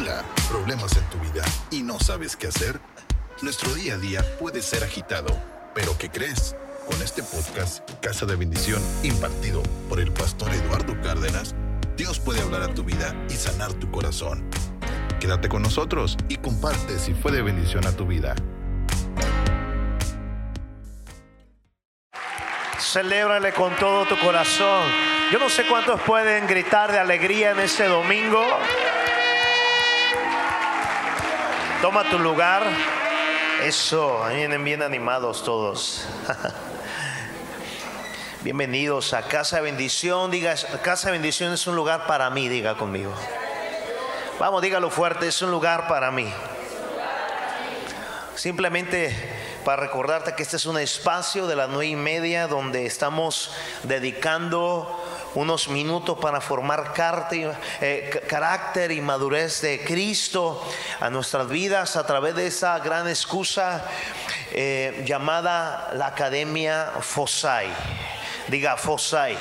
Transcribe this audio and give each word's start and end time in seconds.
Hola, 0.00 0.24
problemas 0.48 0.96
en 0.96 1.04
tu 1.10 1.18
vida 1.18 1.44
y 1.70 1.82
no 1.82 2.00
sabes 2.00 2.34
qué 2.34 2.46
hacer. 2.46 2.80
Nuestro 3.42 3.74
día 3.74 3.94
a 3.94 3.98
día 3.98 4.24
puede 4.38 4.62
ser 4.62 4.82
agitado, 4.82 5.28
pero 5.74 5.98
¿qué 5.98 6.08
crees? 6.08 6.56
Con 6.86 7.02
este 7.02 7.22
podcast, 7.22 7.86
Casa 8.00 8.24
de 8.24 8.34
Bendición, 8.34 8.82
impartido 9.02 9.62
por 9.90 10.00
el 10.00 10.10
pastor 10.10 10.54
Eduardo 10.54 10.98
Cárdenas, 11.02 11.54
Dios 11.98 12.18
puede 12.18 12.40
hablar 12.40 12.62
a 12.62 12.72
tu 12.72 12.82
vida 12.82 13.14
y 13.28 13.34
sanar 13.34 13.74
tu 13.74 13.90
corazón. 13.90 14.48
Quédate 15.20 15.50
con 15.50 15.60
nosotros 15.60 16.16
y 16.30 16.36
comparte 16.36 16.98
si 16.98 17.12
fue 17.12 17.30
de 17.32 17.42
bendición 17.42 17.86
a 17.86 17.92
tu 17.92 18.06
vida. 18.06 18.34
Celébrale 22.78 23.52
con 23.52 23.76
todo 23.76 24.06
tu 24.06 24.18
corazón. 24.18 24.88
Yo 25.30 25.38
no 25.38 25.50
sé 25.50 25.66
cuántos 25.66 26.00
pueden 26.00 26.46
gritar 26.46 26.90
de 26.90 26.98
alegría 27.00 27.50
en 27.50 27.60
este 27.60 27.84
domingo. 27.86 28.42
Toma 31.80 32.04
tu 32.10 32.18
lugar. 32.18 32.62
Eso, 33.62 34.22
vienen 34.28 34.62
bien 34.62 34.82
animados 34.82 35.42
todos. 35.42 36.04
Bienvenidos 38.42 39.14
a 39.14 39.22
Casa 39.22 39.56
de 39.56 39.62
Bendición. 39.62 40.30
Diga, 40.30 40.54
Casa 40.82 41.08
de 41.08 41.12
Bendición 41.12 41.54
es 41.54 41.66
un 41.66 41.76
lugar 41.76 42.06
para 42.06 42.28
mí, 42.28 42.50
diga 42.50 42.76
conmigo. 42.76 43.14
Vamos, 44.38 44.60
dígalo 44.60 44.90
fuerte, 44.90 45.28
es 45.28 45.40
un 45.40 45.50
lugar 45.50 45.88
para 45.88 46.10
mí. 46.10 46.30
Simplemente 48.34 49.16
para 49.64 49.80
recordarte 49.80 50.34
que 50.34 50.42
este 50.42 50.56
es 50.56 50.66
un 50.66 50.78
espacio 50.78 51.46
de 51.46 51.56
las 51.56 51.70
nueve 51.70 51.86
y 51.86 51.96
media 51.96 52.46
donde 52.46 52.84
estamos 52.84 53.52
dedicando 53.84 54.99
unos 55.34 55.68
minutos 55.68 56.18
para 56.18 56.40
formar 56.40 56.92
eh, 56.98 58.22
carácter 58.28 58.92
y 58.92 59.00
madurez 59.00 59.60
de 59.60 59.82
Cristo 59.84 60.62
a 60.98 61.10
nuestras 61.10 61.48
vidas 61.48 61.96
a 61.96 62.06
través 62.06 62.34
de 62.34 62.46
esa 62.46 62.78
gran 62.78 63.08
excusa 63.08 63.84
eh, 64.52 65.04
llamada 65.06 65.90
la 65.94 66.08
Academia 66.08 66.92
Fosai. 67.00 67.68
Diga 68.48 68.76
Fosai. 68.76 69.36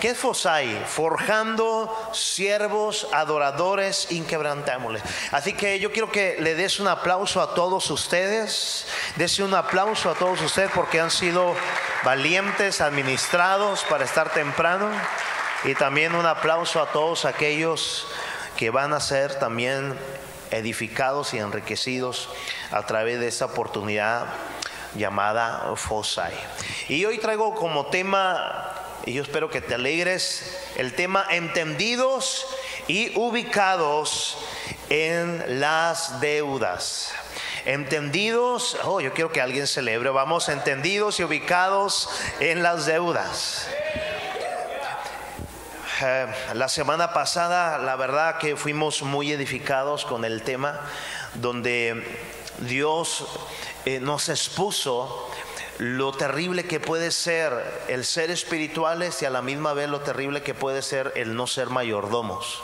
¿Qué 0.00 0.10
es 0.10 0.18
Fosai? 0.18 0.84
Forjando 0.86 1.92
siervos, 2.12 3.08
adoradores 3.12 4.12
inquebrantables. 4.12 5.02
Así 5.32 5.54
que 5.54 5.80
yo 5.80 5.90
quiero 5.90 6.12
que 6.12 6.36
le 6.38 6.54
des 6.54 6.78
un 6.78 6.86
aplauso 6.86 7.42
a 7.42 7.54
todos 7.54 7.90
ustedes. 7.90 8.86
Dese 9.16 9.42
un 9.42 9.54
aplauso 9.54 10.08
a 10.08 10.14
todos 10.14 10.40
ustedes 10.40 10.70
porque 10.72 11.00
han 11.00 11.10
sido 11.10 11.52
valientes, 12.04 12.80
administrados 12.80 13.84
para 13.88 14.04
estar 14.04 14.30
temprano. 14.30 14.90
Y 15.64 15.74
también 15.74 16.14
un 16.14 16.26
aplauso 16.26 16.80
a 16.80 16.92
todos 16.92 17.24
aquellos 17.24 18.06
que 18.56 18.70
van 18.70 18.92
a 18.92 19.00
ser 19.00 19.38
también 19.38 19.98
edificados 20.50 21.34
y 21.34 21.38
enriquecidos 21.38 22.28
a 22.70 22.86
través 22.86 23.20
de 23.20 23.28
esta 23.28 23.46
oportunidad 23.46 24.26
llamada 24.94 25.72
Fosai. 25.76 26.32
Y 26.88 27.04
hoy 27.04 27.18
traigo 27.18 27.54
como 27.54 27.86
tema 27.86 28.74
y 29.04 29.14
yo 29.14 29.22
espero 29.22 29.50
que 29.50 29.60
te 29.60 29.74
alegres. 29.74 30.56
El 30.76 30.94
tema 30.94 31.26
entendidos 31.30 32.46
y 32.86 33.16
ubicados 33.18 34.38
en 34.90 35.60
las 35.60 36.20
deudas. 36.20 37.12
Entendidos, 37.68 38.78
oh, 38.84 38.98
yo 38.98 39.12
quiero 39.12 39.30
que 39.30 39.42
alguien 39.42 39.66
celebre, 39.66 40.08
vamos, 40.08 40.48
entendidos 40.48 41.20
y 41.20 41.24
ubicados 41.24 42.08
en 42.40 42.62
las 42.62 42.86
deudas. 42.86 43.68
Eh, 46.00 46.26
la 46.54 46.68
semana 46.70 47.12
pasada, 47.12 47.76
la 47.76 47.94
verdad 47.96 48.38
que 48.38 48.56
fuimos 48.56 49.02
muy 49.02 49.32
edificados 49.32 50.06
con 50.06 50.24
el 50.24 50.40
tema 50.44 50.80
donde 51.34 52.02
Dios 52.60 53.26
eh, 53.84 54.00
nos 54.00 54.30
expuso 54.30 55.28
lo 55.76 56.12
terrible 56.12 56.64
que 56.64 56.80
puede 56.80 57.10
ser 57.10 57.52
el 57.88 58.06
ser 58.06 58.30
espirituales 58.30 59.20
y 59.20 59.26
a 59.26 59.30
la 59.30 59.42
misma 59.42 59.74
vez 59.74 59.90
lo 59.90 60.00
terrible 60.00 60.42
que 60.42 60.54
puede 60.54 60.80
ser 60.80 61.12
el 61.16 61.36
no 61.36 61.46
ser 61.46 61.68
mayordomos. 61.68 62.62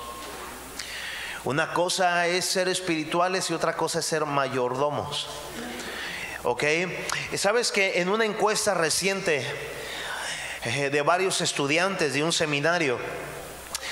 Una 1.44 1.72
cosa 1.72 2.26
es 2.26 2.44
ser 2.46 2.68
espirituales 2.68 3.50
y 3.50 3.54
otra 3.54 3.76
cosa 3.76 3.98
es 3.98 4.06
ser 4.06 4.24
mayordomos. 4.24 5.28
¿Ok? 6.42 6.64
Sabes 7.36 7.70
que 7.70 8.00
en 8.00 8.08
una 8.08 8.24
encuesta 8.24 8.74
reciente 8.74 9.46
eh, 10.64 10.90
de 10.90 11.02
varios 11.02 11.40
estudiantes 11.40 12.14
de 12.14 12.22
un 12.22 12.32
seminario, 12.32 12.98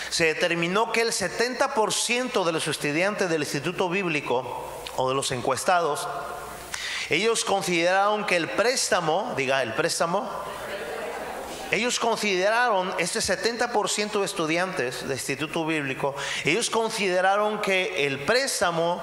se 0.09 0.27
determinó 0.27 0.93
que 0.93 1.03
el 1.03 1.13
70% 1.13 2.45
de 2.45 2.53
los 2.53 2.67
estudiantes 2.69 3.29
del 3.29 3.43
Instituto 3.43 3.89
Bíblico 3.89 4.69
o 4.97 5.09
de 5.09 5.15
los 5.15 5.31
encuestados 5.33 6.07
ellos 7.13 7.45
consideraron 7.45 8.25
que 8.25 8.37
el 8.37 8.49
préstamo, 8.49 9.35
diga 9.37 9.63
el 9.63 9.75
préstamo, 9.75 10.31
ellos 11.73 11.99
consideraron, 11.99 12.95
este 12.99 13.21
70% 13.21 14.21
de 14.21 14.27
estudiantes 14.27 15.03
del 15.03 15.13
Instituto 15.13 15.65
Bíblico, 15.65 16.15
ellos 16.45 16.69
consideraron 16.69 17.63
que 17.63 18.07
el 18.07 18.21
préstamo 18.27 19.03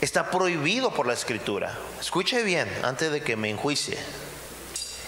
está 0.00 0.30
prohibido 0.30 0.94
por 0.94 1.06
la 1.06 1.12
escritura. 1.12 1.76
Escuche 2.00 2.42
bien 2.42 2.68
antes 2.82 3.12
de 3.12 3.22
que 3.22 3.36
me 3.36 3.50
enjuicie. 3.50 3.98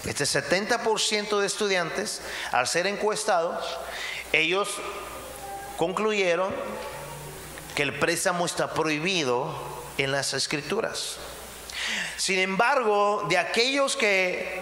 Este 0.05 0.25
70% 0.25 1.39
de 1.39 1.47
estudiantes, 1.47 2.21
al 2.51 2.67
ser 2.67 2.85
encuestados, 2.85 3.65
ellos 4.33 4.69
concluyeron 5.77 6.53
que 7.73 7.81
el 7.81 7.97
préstamo 7.97 8.45
está 8.45 8.75
prohibido 8.75 9.51
en 9.97 10.11
las 10.11 10.35
escrituras. 10.35 11.17
Sin 12.17 12.37
embargo, 12.37 13.25
de 13.29 13.39
aquellos 13.39 13.95
que 13.95 14.61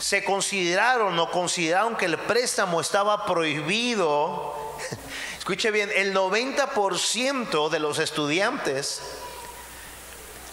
se 0.00 0.24
consideraron 0.24 1.18
o 1.18 1.30
consideraron 1.30 1.94
que 1.94 2.06
el 2.06 2.18
préstamo 2.18 2.80
estaba 2.80 3.26
prohibido, 3.26 4.54
escuche 5.38 5.70
bien, 5.70 5.90
el 5.94 6.14
90% 6.14 7.68
de 7.68 7.78
los 7.78 7.98
estudiantes 7.98 9.02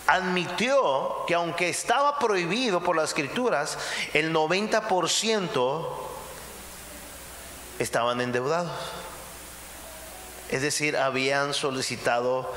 admitió 0.05 1.25
que 1.27 1.33
aunque 1.33 1.69
estaba 1.69 2.19
prohibido 2.19 2.83
por 2.83 2.95
las 2.95 3.09
escrituras, 3.09 3.77
el 4.13 4.33
90% 4.33 5.87
estaban 7.79 8.21
endeudados. 8.21 8.71
Es 10.49 10.61
decir, 10.61 10.97
habían 10.97 11.53
solicitado 11.53 12.51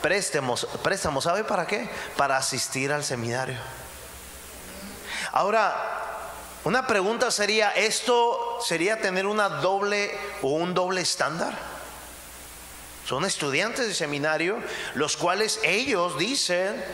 préstamos, 0.00 0.68
préstamos, 0.82 1.24
¿sabe 1.24 1.44
para 1.44 1.66
qué? 1.66 1.88
Para 2.16 2.36
asistir 2.36 2.92
al 2.92 3.04
seminario. 3.04 3.58
Ahora, 5.32 6.05
una 6.66 6.84
pregunta 6.84 7.30
sería, 7.30 7.70
¿esto 7.70 8.58
sería 8.60 9.00
tener 9.00 9.24
una 9.24 9.48
doble 9.48 10.10
o 10.42 10.48
un 10.48 10.74
doble 10.74 11.00
estándar? 11.00 11.56
Son 13.06 13.24
estudiantes 13.24 13.86
de 13.86 13.94
seminario, 13.94 14.58
los 14.94 15.16
cuales 15.16 15.60
ellos 15.62 16.18
dicen 16.18 16.84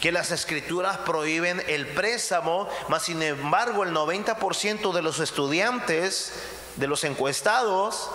que 0.00 0.12
las 0.12 0.30
escrituras 0.30 0.98
prohíben 0.98 1.64
el 1.66 1.88
préstamo, 1.88 2.68
mas 2.86 3.02
sin 3.02 3.24
embargo 3.24 3.82
el 3.82 3.92
90% 3.92 4.92
de 4.92 5.02
los 5.02 5.18
estudiantes, 5.18 6.32
de 6.76 6.86
los 6.86 7.02
encuestados, 7.02 8.08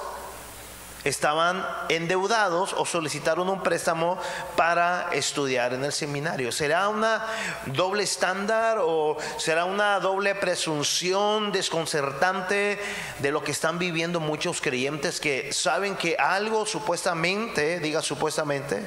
estaban 1.10 1.66
endeudados 1.90 2.74
o 2.74 2.86
solicitaron 2.86 3.50
un 3.50 3.62
préstamo 3.62 4.18
para 4.56 5.10
estudiar 5.12 5.74
en 5.74 5.84
el 5.84 5.92
seminario. 5.92 6.52
¿Será 6.52 6.90
una 6.90 7.26
doble 7.66 8.04
estándar 8.04 8.78
o 8.82 9.18
será 9.38 9.66
una 9.66 10.00
doble 10.00 10.36
presunción 10.36 11.52
desconcertante 11.52 12.80
de 13.20 13.32
lo 13.32 13.44
que 13.44 13.52
están 13.52 13.80
viviendo 13.80 14.20
muchos 14.20 14.62
creyentes 14.62 15.20
que 15.20 15.52
saben 15.54 15.96
que 15.96 16.16
algo 16.18 16.66
supuestamente, 16.66 17.80
diga 17.80 18.02
supuestamente, 18.02 18.86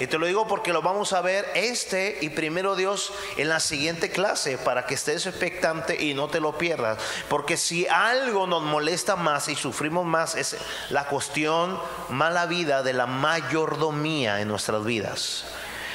y 0.00 0.06
te 0.06 0.18
lo 0.18 0.26
digo 0.26 0.46
porque 0.46 0.72
lo 0.72 0.82
vamos 0.82 1.12
a 1.12 1.20
ver 1.20 1.48
este 1.54 2.18
y 2.20 2.30
primero 2.30 2.74
Dios 2.76 3.12
en 3.36 3.48
la 3.48 3.60
siguiente 3.60 4.10
clase 4.10 4.58
para 4.58 4.86
que 4.86 4.94
estés 4.94 5.26
expectante 5.26 6.02
y 6.02 6.14
no 6.14 6.28
te 6.28 6.40
lo 6.40 6.58
pierdas. 6.58 6.98
Porque 7.28 7.56
si 7.56 7.86
algo 7.86 8.46
nos 8.46 8.62
molesta 8.62 9.16
más 9.16 9.48
y 9.48 9.54
sufrimos 9.54 10.04
más 10.04 10.34
es 10.34 10.56
la 10.90 11.06
cuestión 11.06 11.78
mala 12.08 12.46
vida 12.46 12.82
de 12.82 12.92
la 12.92 13.06
mayordomía 13.06 14.40
en 14.40 14.48
nuestras 14.48 14.84
vidas. 14.84 15.44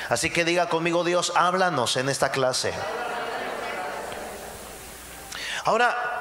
Así 0.10 0.30
que 0.30 0.46
diga 0.46 0.70
conmigo 0.70 1.04
Dios, 1.04 1.34
háblanos 1.36 1.98
en 1.98 2.10
esta 2.10 2.32
clase. 2.32 2.74
Ahora, 5.66 6.17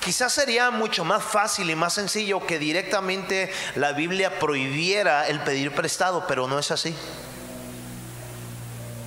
Quizás 0.00 0.32
sería 0.32 0.70
mucho 0.70 1.04
más 1.04 1.22
fácil 1.22 1.70
y 1.70 1.74
más 1.74 1.92
sencillo 1.94 2.46
que 2.46 2.58
directamente 2.58 3.52
la 3.74 3.92
Biblia 3.92 4.38
prohibiera 4.38 5.26
el 5.28 5.40
pedir 5.40 5.74
prestado, 5.74 6.24
pero 6.26 6.46
no 6.46 6.58
es 6.58 6.70
así. 6.70 6.94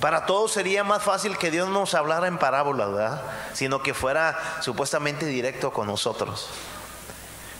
Para 0.00 0.26
todos 0.26 0.52
sería 0.52 0.84
más 0.84 1.02
fácil 1.02 1.38
que 1.38 1.50
Dios 1.50 1.68
nos 1.68 1.94
hablara 1.94 2.26
en 2.26 2.36
parábolas, 2.36 2.92
¿verdad? 2.92 3.22
Sino 3.54 3.82
que 3.82 3.94
fuera 3.94 4.36
supuestamente 4.60 5.26
directo 5.26 5.72
con 5.72 5.86
nosotros. 5.86 6.48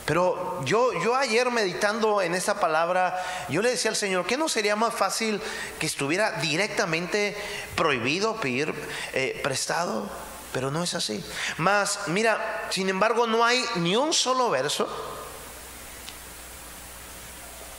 Pero 0.05 0.61
yo, 0.65 0.93
yo 1.05 1.15
ayer 1.15 1.51
meditando 1.51 2.21
en 2.21 2.35
esta 2.35 2.59
palabra, 2.59 3.23
yo 3.49 3.63
le 3.63 3.71
decía 3.71 3.93
al 3.93 3.97
Señor, 3.97 4.27
¿qué 4.27 4.37
no 4.37 4.49
sería 4.49 4.75
más 4.75 4.93
fácil 4.93 5.41
que 5.79 5.87
estuviera 5.87 6.33
directamente 6.33 7.37
prohibido 7.77 8.35
pedir 8.37 8.75
eh, 9.13 9.41
prestado? 9.45 10.11
Pero 10.53 10.71
no 10.71 10.83
es 10.83 10.95
así. 10.95 11.25
Más, 11.57 12.01
mira, 12.09 12.69
sin 12.71 12.89
embargo, 12.89 13.27
no 13.27 13.45
hay 13.45 13.65
ni 13.77 13.97
un 13.97 14.13
solo 14.13 14.51
verso 14.51 14.89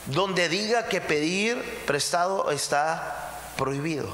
donde 0.06 0.48
diga 0.48 0.86
que 0.86 1.00
pedir 1.00 1.62
prestado 1.86 2.50
está 2.50 3.40
prohibido. 3.56 4.08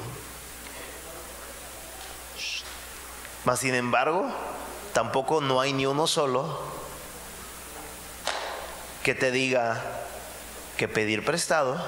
Mas, 3.45 3.61
sin 3.61 3.75
embargo, 3.75 4.31
tampoco 4.93 5.41
no 5.41 5.61
hay 5.61 5.73
ni 5.73 5.87
uno 5.87 6.07
solo 6.07 6.61
que 9.03 9.15
te 9.15 9.31
diga 9.31 9.83
que 10.77 10.89
pedir 10.89 11.25
prestado 11.25 11.83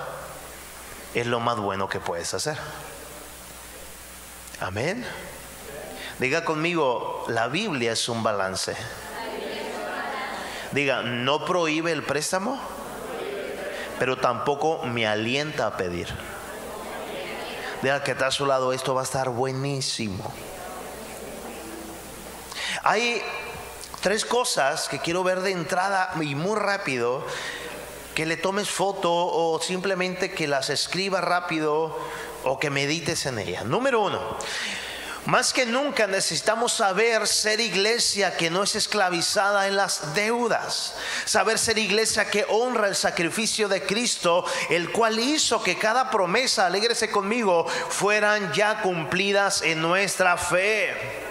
es 1.14 1.26
lo 1.26 1.40
más 1.40 1.58
bueno 1.58 1.88
que 1.88 2.00
puedes 2.00 2.32
hacer. 2.32 2.56
Amén. 4.60 5.06
Diga 6.18 6.44
conmigo, 6.44 7.24
la 7.28 7.48
Biblia 7.48 7.92
es 7.92 8.08
un 8.08 8.22
balance. 8.22 8.76
Diga, 10.72 11.02
no 11.02 11.44
prohíbe 11.44 11.92
el 11.92 12.02
préstamo, 12.02 12.58
pero 13.98 14.18
tampoco 14.18 14.84
me 14.84 15.06
alienta 15.06 15.66
a 15.66 15.76
pedir. 15.76 16.08
Diga 17.82 18.02
que 18.04 18.12
está 18.12 18.28
a 18.28 18.30
su 18.30 18.46
lado, 18.46 18.72
esto 18.72 18.94
va 18.94 19.00
a 19.02 19.04
estar 19.04 19.28
buenísimo. 19.28 20.32
Hay 22.84 23.22
tres 24.00 24.24
cosas 24.24 24.88
que 24.88 24.98
quiero 24.98 25.22
ver 25.22 25.40
de 25.40 25.52
entrada 25.52 26.10
y 26.20 26.34
muy 26.34 26.58
rápido, 26.58 27.24
que 28.14 28.26
le 28.26 28.36
tomes 28.36 28.68
foto 28.68 29.12
o 29.12 29.60
simplemente 29.60 30.32
que 30.32 30.46
las 30.46 30.70
escribas 30.70 31.22
rápido 31.24 31.96
o 32.44 32.58
que 32.58 32.70
medites 32.70 33.26
en 33.26 33.38
ellas. 33.38 33.64
Número 33.64 34.00
uno, 34.00 34.20
más 35.26 35.52
que 35.52 35.66
nunca 35.66 36.06
necesitamos 36.06 36.72
saber 36.72 37.26
ser 37.28 37.60
iglesia 37.60 38.36
que 38.36 38.50
no 38.50 38.64
es 38.64 38.74
esclavizada 38.74 39.68
en 39.68 39.76
las 39.76 40.14
deudas. 40.14 40.94
Saber 41.24 41.58
ser 41.58 41.78
iglesia 41.78 42.28
que 42.28 42.44
honra 42.48 42.88
el 42.88 42.96
sacrificio 42.96 43.68
de 43.68 43.82
Cristo, 43.84 44.44
el 44.68 44.90
cual 44.90 45.20
hizo 45.20 45.62
que 45.62 45.78
cada 45.78 46.10
promesa, 46.10 46.66
alégrese 46.66 47.10
conmigo, 47.10 47.66
fueran 47.88 48.52
ya 48.52 48.82
cumplidas 48.82 49.62
en 49.62 49.80
nuestra 49.80 50.36
fe. 50.36 51.21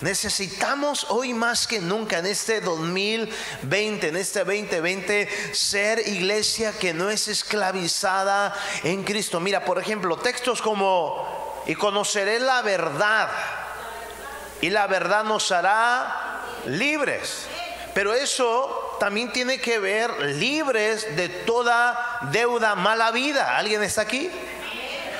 Necesitamos 0.00 1.06
hoy 1.08 1.34
más 1.34 1.66
que 1.66 1.80
nunca 1.80 2.18
en 2.18 2.26
este 2.26 2.60
2020, 2.60 4.08
en 4.08 4.16
este 4.16 4.44
2020, 4.44 5.28
ser 5.52 6.06
iglesia 6.06 6.72
que 6.72 6.94
no 6.94 7.10
es 7.10 7.26
esclavizada 7.26 8.54
en 8.84 9.02
Cristo. 9.02 9.40
Mira, 9.40 9.64
por 9.64 9.80
ejemplo, 9.80 10.16
textos 10.16 10.62
como, 10.62 11.62
y 11.66 11.74
conoceré 11.74 12.38
la 12.38 12.62
verdad, 12.62 13.28
y 14.60 14.70
la 14.70 14.86
verdad 14.86 15.24
nos 15.24 15.50
hará 15.50 16.42
libres. 16.66 17.48
Pero 17.92 18.14
eso 18.14 18.96
también 19.00 19.32
tiene 19.32 19.60
que 19.60 19.80
ver 19.80 20.10
libres 20.36 21.16
de 21.16 21.28
toda 21.28 22.20
deuda 22.30 22.76
mala 22.76 23.10
vida. 23.10 23.58
¿Alguien 23.58 23.82
está 23.82 24.02
aquí? 24.02 24.30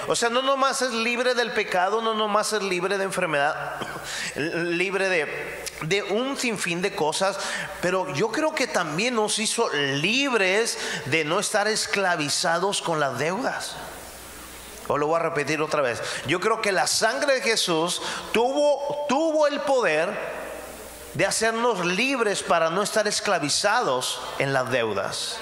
O 0.09 0.17
sea, 0.17 0.31
no 0.31 0.41
nomás 0.41 0.81
es 0.81 0.93
libre 0.93 1.35
del 1.35 1.51
pecado, 1.51 2.01
no 2.01 2.15
nomás 2.15 2.55
es 2.55 2.63
libre 2.63 2.97
de 2.97 3.05
enfermedad, 3.05 3.77
libre 4.37 5.09
de, 5.09 5.65
de 5.83 6.03
un 6.03 6.37
sinfín 6.37 6.83
de 6.83 6.95
cosas, 6.95 7.39
pero 7.81 8.13
yo 8.15 8.31
creo 8.31 8.55
que 8.55 8.67
también 8.67 9.15
nos 9.15 9.39
hizo 9.39 9.69
libres 9.73 10.79
de 11.07 11.25
no 11.25 11.41
estar 11.41 11.69
esclavizados 11.69 12.83
con 12.83 13.01
las 13.01 13.19
deudas. 13.19 13.77
O 14.89 14.97
lo 14.97 15.07
voy 15.07 15.17
a 15.17 15.23
repetir 15.23 15.61
otra 15.61 15.83
vez. 15.83 16.03
Yo 16.27 16.41
creo 16.41 16.63
que 16.63 16.73
la 16.73 16.87
sangre 16.87 17.35
de 17.35 17.41
Jesús 17.43 18.01
tuvo, 18.33 19.07
tuvo 19.09 19.47
el 19.47 19.61
poder 19.61 20.09
de 21.13 21.27
hacernos 21.27 21.85
libres 21.85 22.43
para 22.43 22.71
no 22.71 22.83
estar 22.83 23.07
esclavizados 23.07 24.21
en 24.39 24.53
las 24.53 24.71
deudas. 24.71 25.37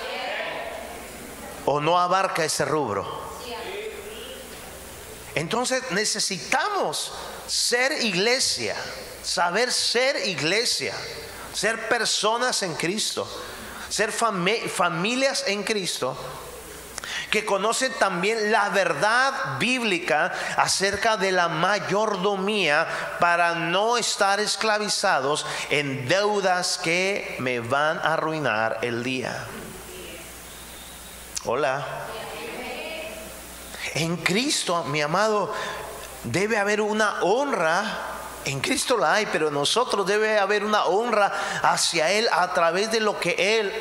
O 1.64 1.81
no 1.81 1.99
abarca 1.99 2.44
ese 2.44 2.64
rubro. 2.64 3.26
Entonces 5.37 5.82
necesitamos 5.91 7.12
ser 7.46 8.04
iglesia, 8.04 8.76
saber 9.22 9.72
ser 9.72 10.26
iglesia, 10.26 10.94
ser 11.52 11.88
personas 11.88 12.62
en 12.62 12.75
Cristo, 12.75 13.28
ser 13.88 14.12
familias 14.12 15.44
en 15.46 15.62
Cristo 15.62 16.16
que 17.31 17.44
conocen 17.44 17.93
también 17.94 18.50
la 18.50 18.69
verdad 18.70 19.58
bíblica 19.58 20.32
acerca 20.56 21.16
de 21.16 21.32
la 21.32 21.48
mayordomía 21.48 22.87
para 23.20 23.54
no 23.54 23.96
estar 23.96 24.40
esclavizados 24.40 25.46
en 25.70 26.08
deudas 26.08 26.78
que 26.78 27.37
me 27.38 27.60
van 27.60 27.98
a 27.98 28.14
arruinar 28.14 28.78
el 28.82 29.02
día. 29.02 29.44
Hola. 31.44 31.87
En 33.94 34.16
Cristo, 34.19 34.84
mi 34.84 35.00
amado, 35.00 35.54
debe 36.26 36.58
haber 36.58 36.81
una 36.81 37.23
honra. 37.23 38.12
En 38.44 38.61
Cristo 38.61 38.96
la 38.96 39.14
hay, 39.14 39.26
pero 39.26 39.49
en 39.49 39.55
nosotros 39.55 40.06
debe 40.06 40.38
haber 40.38 40.64
una 40.64 40.84
honra 40.84 41.32
hacia 41.62 42.12
Él 42.12 42.28
a 42.31 42.52
través 42.55 42.93
de 42.93 43.00
lo 43.00 43.19
que 43.19 43.58
Él 43.58 43.73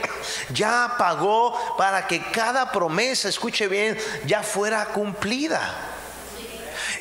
ya 0.49 0.95
pagó 0.97 1.75
para 1.77 2.07
que 2.07 2.19
cada 2.31 2.71
promesa, 2.71 3.29
escuche 3.29 3.67
bien, 3.67 3.95
ya 4.25 4.41
fuera 4.41 4.85
cumplida. 4.87 5.61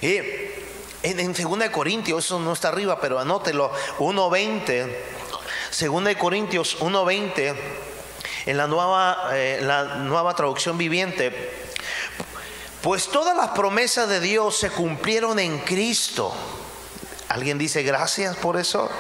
En, 0.03 1.21
en 1.21 1.33
2 1.33 1.71
Corintios, 1.71 2.27
eso 2.27 2.39
no 2.39 2.53
está 2.53 2.69
arriba, 2.69 3.01
pero 3.01 3.19
anótelo, 3.19 3.73
1.20, 3.99 4.95
2 5.91 6.17
Corintios 6.17 6.79
1.20, 6.81 7.57
en 8.45 8.57
la 8.59 8.67
nueva, 8.67 9.31
eh, 9.33 9.61
la 9.63 9.85
nueva 9.97 10.35
traducción 10.35 10.77
viviente, 10.77 11.64
pues 12.85 13.09
todas 13.09 13.35
las 13.35 13.49
promesas 13.53 14.11
de 14.11 14.21
Dios 14.21 14.59
se 14.59 14.69
cumplieron 14.69 15.39
en 15.39 15.59
Cristo. 15.61 16.35
¿Alguien 17.31 17.57
dice 17.57 17.83
gracias 17.83 18.37
por 18.37 18.59
eso? 18.59 18.91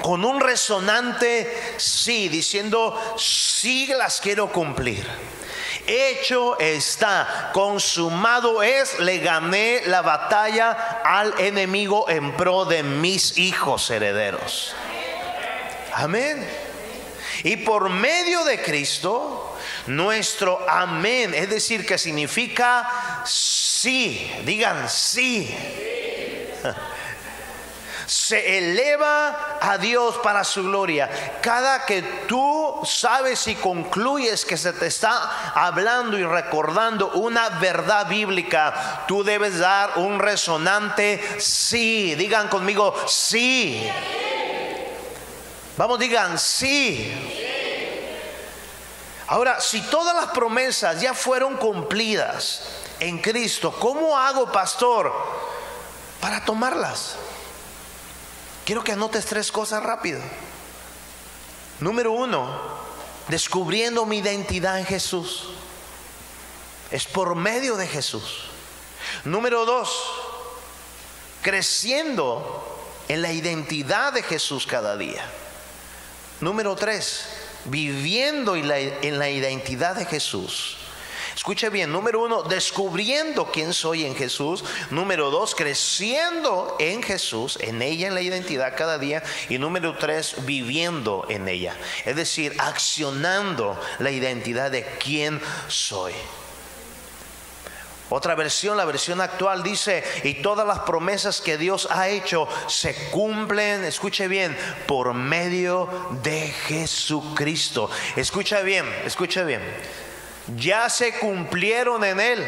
Con 0.00 0.24
un 0.24 0.38
resonante 0.38 1.52
sí, 1.78 2.28
diciendo 2.28 2.96
sí 3.18 3.88
las 3.88 4.20
quiero 4.20 4.52
cumplir. 4.52 5.04
Hecho 5.84 6.56
está, 6.60 7.50
consumado 7.52 8.62
es, 8.62 9.00
le 9.00 9.18
gané 9.18 9.82
la 9.86 10.02
batalla 10.02 11.00
al 11.04 11.34
enemigo 11.40 12.08
en 12.08 12.36
pro 12.36 12.66
de 12.66 12.84
mis 12.84 13.36
hijos 13.36 13.90
herederos. 13.90 14.76
Amén. 15.92 16.48
Y 17.42 17.56
por 17.56 17.88
medio 17.88 18.44
de 18.44 18.62
Cristo, 18.62 19.47
nuestro 19.88 20.64
amén, 20.68 21.34
es 21.34 21.50
decir, 21.50 21.84
que 21.86 21.98
significa 21.98 23.22
sí, 23.24 24.30
digan 24.44 24.88
sí. 24.88 25.54
Se 28.06 28.56
eleva 28.56 29.58
a 29.60 29.76
Dios 29.76 30.16
para 30.22 30.42
su 30.42 30.62
gloria. 30.64 31.10
Cada 31.42 31.84
que 31.84 32.00
tú 32.26 32.80
sabes 32.84 33.46
y 33.48 33.54
concluyes 33.54 34.46
que 34.46 34.56
se 34.56 34.72
te 34.72 34.86
está 34.86 35.52
hablando 35.52 36.16
y 36.16 36.24
recordando 36.24 37.10
una 37.10 37.50
verdad 37.50 38.06
bíblica, 38.08 39.04
tú 39.06 39.24
debes 39.24 39.58
dar 39.58 39.98
un 39.98 40.20
resonante 40.20 41.22
sí. 41.38 42.14
Digan 42.14 42.48
conmigo 42.48 42.94
sí. 43.06 43.86
Vamos, 45.76 45.98
digan 45.98 46.38
sí. 46.38 47.47
Ahora, 49.28 49.60
si 49.60 49.82
todas 49.82 50.16
las 50.16 50.28
promesas 50.32 51.00
ya 51.02 51.12
fueron 51.12 51.56
cumplidas 51.58 52.62
en 52.98 53.18
Cristo, 53.18 53.74
¿cómo 53.78 54.16
hago, 54.16 54.50
pastor, 54.50 55.12
para 56.18 56.42
tomarlas? 56.44 57.16
Quiero 58.64 58.82
que 58.82 58.92
anotes 58.92 59.26
tres 59.26 59.52
cosas 59.52 59.82
rápido. 59.82 60.20
Número 61.80 62.12
uno, 62.12 62.48
descubriendo 63.28 64.06
mi 64.06 64.18
identidad 64.18 64.78
en 64.78 64.86
Jesús. 64.86 65.50
Es 66.90 67.04
por 67.04 67.34
medio 67.34 67.76
de 67.76 67.86
Jesús. 67.86 68.44
Número 69.24 69.66
dos, 69.66 69.90
creciendo 71.42 72.78
en 73.08 73.20
la 73.20 73.32
identidad 73.32 74.14
de 74.14 74.22
Jesús 74.22 74.66
cada 74.66 74.96
día. 74.96 75.22
Número 76.40 76.74
tres, 76.76 77.26
viviendo 77.64 78.56
en 78.56 79.18
la 79.18 79.30
identidad 79.30 79.96
de 79.96 80.04
Jesús, 80.04 80.78
Escuche 81.38 81.70
bien, 81.70 81.92
número 81.92 82.24
uno, 82.24 82.42
descubriendo 82.42 83.46
quién 83.52 83.72
soy 83.72 84.04
en 84.04 84.16
Jesús. 84.16 84.64
Número 84.90 85.30
dos, 85.30 85.54
creciendo 85.54 86.76
en 86.80 87.00
Jesús, 87.00 87.56
en 87.60 87.80
ella, 87.80 88.08
en 88.08 88.14
la 88.14 88.22
identidad 88.22 88.74
cada 88.76 88.98
día. 88.98 89.22
Y 89.48 89.58
número 89.58 89.96
tres, 89.96 90.34
viviendo 90.46 91.24
en 91.28 91.46
ella. 91.46 91.76
Es 92.04 92.16
decir, 92.16 92.56
accionando 92.58 93.80
la 94.00 94.10
identidad 94.10 94.72
de 94.72 94.84
quién 94.98 95.40
soy. 95.68 96.12
Otra 98.10 98.34
versión, 98.34 98.76
la 98.76 98.86
versión 98.86 99.20
actual 99.20 99.62
dice, 99.62 100.02
y 100.24 100.34
todas 100.34 100.66
las 100.66 100.80
promesas 100.80 101.40
que 101.40 101.58
Dios 101.58 101.88
ha 101.90 102.08
hecho 102.08 102.48
se 102.66 102.94
cumplen, 103.10 103.84
escuche 103.84 104.28
bien, 104.28 104.56
por 104.86 105.12
medio 105.12 105.88
de 106.22 106.48
Jesucristo. 106.48 107.90
Escucha 108.16 108.62
bien, 108.62 108.86
escucha 109.04 109.44
bien. 109.44 109.60
Ya 110.56 110.88
se 110.88 111.18
cumplieron 111.18 112.02
en 112.04 112.20
Él. 112.20 112.46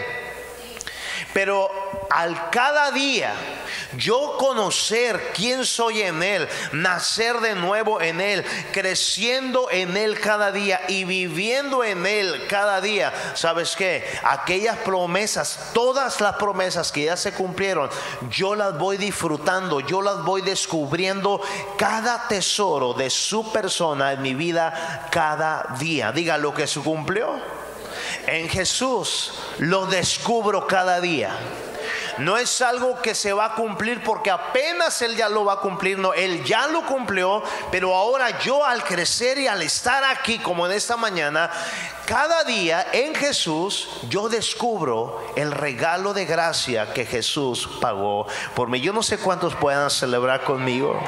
Pero 1.34 1.70
al 2.10 2.50
cada 2.50 2.90
día 2.90 3.32
yo 3.96 4.36
conocer 4.38 5.32
quién 5.34 5.64
soy 5.64 6.02
en 6.02 6.22
Él, 6.22 6.48
nacer 6.72 7.40
de 7.40 7.54
nuevo 7.54 8.00
en 8.00 8.20
Él, 8.20 8.44
creciendo 8.72 9.68
en 9.70 9.96
Él 9.96 10.20
cada 10.20 10.52
día 10.52 10.80
y 10.88 11.04
viviendo 11.04 11.82
en 11.84 12.06
Él 12.06 12.46
cada 12.48 12.80
día, 12.80 13.12
¿sabes 13.34 13.74
qué? 13.76 14.04
Aquellas 14.22 14.76
promesas, 14.78 15.70
todas 15.72 16.20
las 16.20 16.36
promesas 16.36 16.92
que 16.92 17.04
ya 17.04 17.16
se 17.16 17.32
cumplieron, 17.32 17.90
yo 18.30 18.54
las 18.54 18.76
voy 18.78 18.96
disfrutando, 18.96 19.80
yo 19.80 20.02
las 20.02 20.22
voy 20.24 20.42
descubriendo 20.42 21.40
cada 21.76 22.28
tesoro 22.28 22.94
de 22.94 23.10
su 23.10 23.52
persona 23.52 24.12
en 24.12 24.22
mi 24.22 24.34
vida 24.34 25.08
cada 25.10 25.76
día. 25.78 26.12
Diga 26.12 26.38
lo 26.38 26.54
que 26.54 26.66
se 26.66 26.80
cumplió 26.80 27.40
en 28.26 28.48
Jesús 28.48 29.32
lo 29.58 29.86
descubro 29.86 30.66
cada 30.66 31.00
día. 31.00 31.36
No 32.20 32.36
es 32.36 32.60
algo 32.60 33.00
que 33.00 33.14
se 33.14 33.32
va 33.32 33.46
a 33.46 33.54
cumplir 33.54 34.02
porque 34.02 34.30
apenas 34.30 35.00
Él 35.00 35.16
ya 35.16 35.28
lo 35.28 35.44
va 35.44 35.54
a 35.54 35.60
cumplir, 35.60 35.98
no, 35.98 36.12
Él 36.12 36.44
ya 36.44 36.66
lo 36.68 36.84
cumplió, 36.84 37.42
pero 37.70 37.94
ahora 37.94 38.38
yo 38.40 38.64
al 38.64 38.84
crecer 38.84 39.38
y 39.38 39.46
al 39.46 39.62
estar 39.62 40.04
aquí 40.04 40.38
como 40.38 40.66
en 40.66 40.72
esta 40.72 40.96
mañana, 40.98 41.50
cada 42.04 42.44
día 42.44 42.88
en 42.92 43.14
Jesús 43.14 43.88
yo 44.08 44.28
descubro 44.28 45.32
el 45.34 45.50
regalo 45.50 46.12
de 46.12 46.26
gracia 46.26 46.92
que 46.92 47.06
Jesús 47.06 47.68
pagó 47.80 48.26
por 48.54 48.68
mí. 48.68 48.80
Yo 48.80 48.92
no 48.92 49.02
sé 49.02 49.16
cuántos 49.18 49.54
puedan 49.54 49.90
celebrar 49.90 50.44
conmigo. 50.44 51.00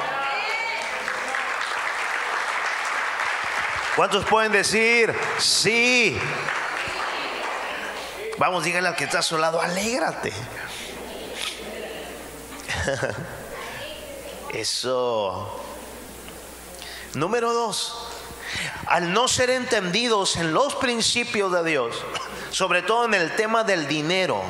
¿Cuántos 3.95 4.25
pueden 4.25 4.51
decir, 4.51 5.13
sí, 5.37 6.19
Vamos, 8.37 8.63
dígale 8.63 8.87
al 8.87 8.95
que 8.95 9.03
está 9.03 9.19
a 9.19 9.21
su 9.21 9.37
lado, 9.37 9.61
alégrate. 9.61 10.33
Eso. 14.53 15.59
Número 17.13 17.53
dos, 17.53 18.07
al 18.87 19.13
no 19.13 19.27
ser 19.27 19.49
entendidos 19.49 20.35
en 20.37 20.53
los 20.53 20.75
principios 20.75 21.51
de 21.51 21.63
Dios, 21.63 21.95
sobre 22.51 22.81
todo 22.81 23.05
en 23.05 23.13
el 23.13 23.35
tema 23.35 23.63
del 23.63 23.87
dinero, 23.87 24.41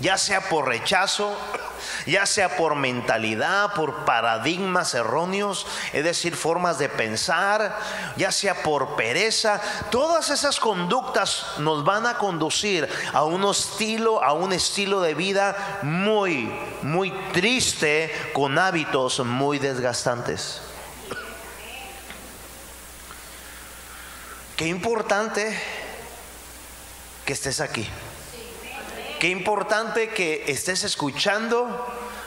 ya 0.00 0.16
sea 0.16 0.48
por 0.48 0.66
rechazo, 0.66 1.36
ya 2.06 2.26
sea 2.26 2.56
por 2.56 2.74
mentalidad, 2.74 3.74
por 3.74 4.04
paradigmas 4.04 4.94
erróneos, 4.94 5.66
es 5.92 6.04
decir, 6.04 6.36
formas 6.36 6.78
de 6.78 6.88
pensar, 6.88 7.78
ya 8.16 8.32
sea 8.32 8.62
por 8.62 8.96
pereza, 8.96 9.60
todas 9.90 10.30
esas 10.30 10.60
conductas 10.60 11.44
nos 11.58 11.84
van 11.84 12.06
a 12.06 12.18
conducir 12.18 12.88
a 13.12 13.24
un 13.24 13.44
estilo, 13.48 14.22
a 14.22 14.32
un 14.32 14.52
estilo 14.52 15.00
de 15.00 15.14
vida 15.14 15.80
muy, 15.82 16.52
muy 16.82 17.10
triste, 17.32 18.12
con 18.32 18.58
hábitos 18.58 19.20
muy 19.20 19.58
desgastantes. 19.58 20.60
Qué 24.56 24.66
importante 24.66 25.56
que 27.24 27.32
estés 27.32 27.60
aquí. 27.60 27.88
Qué 29.20 29.30
importante 29.30 30.10
que 30.10 30.44
estés 30.46 30.84
escuchando 30.84 31.66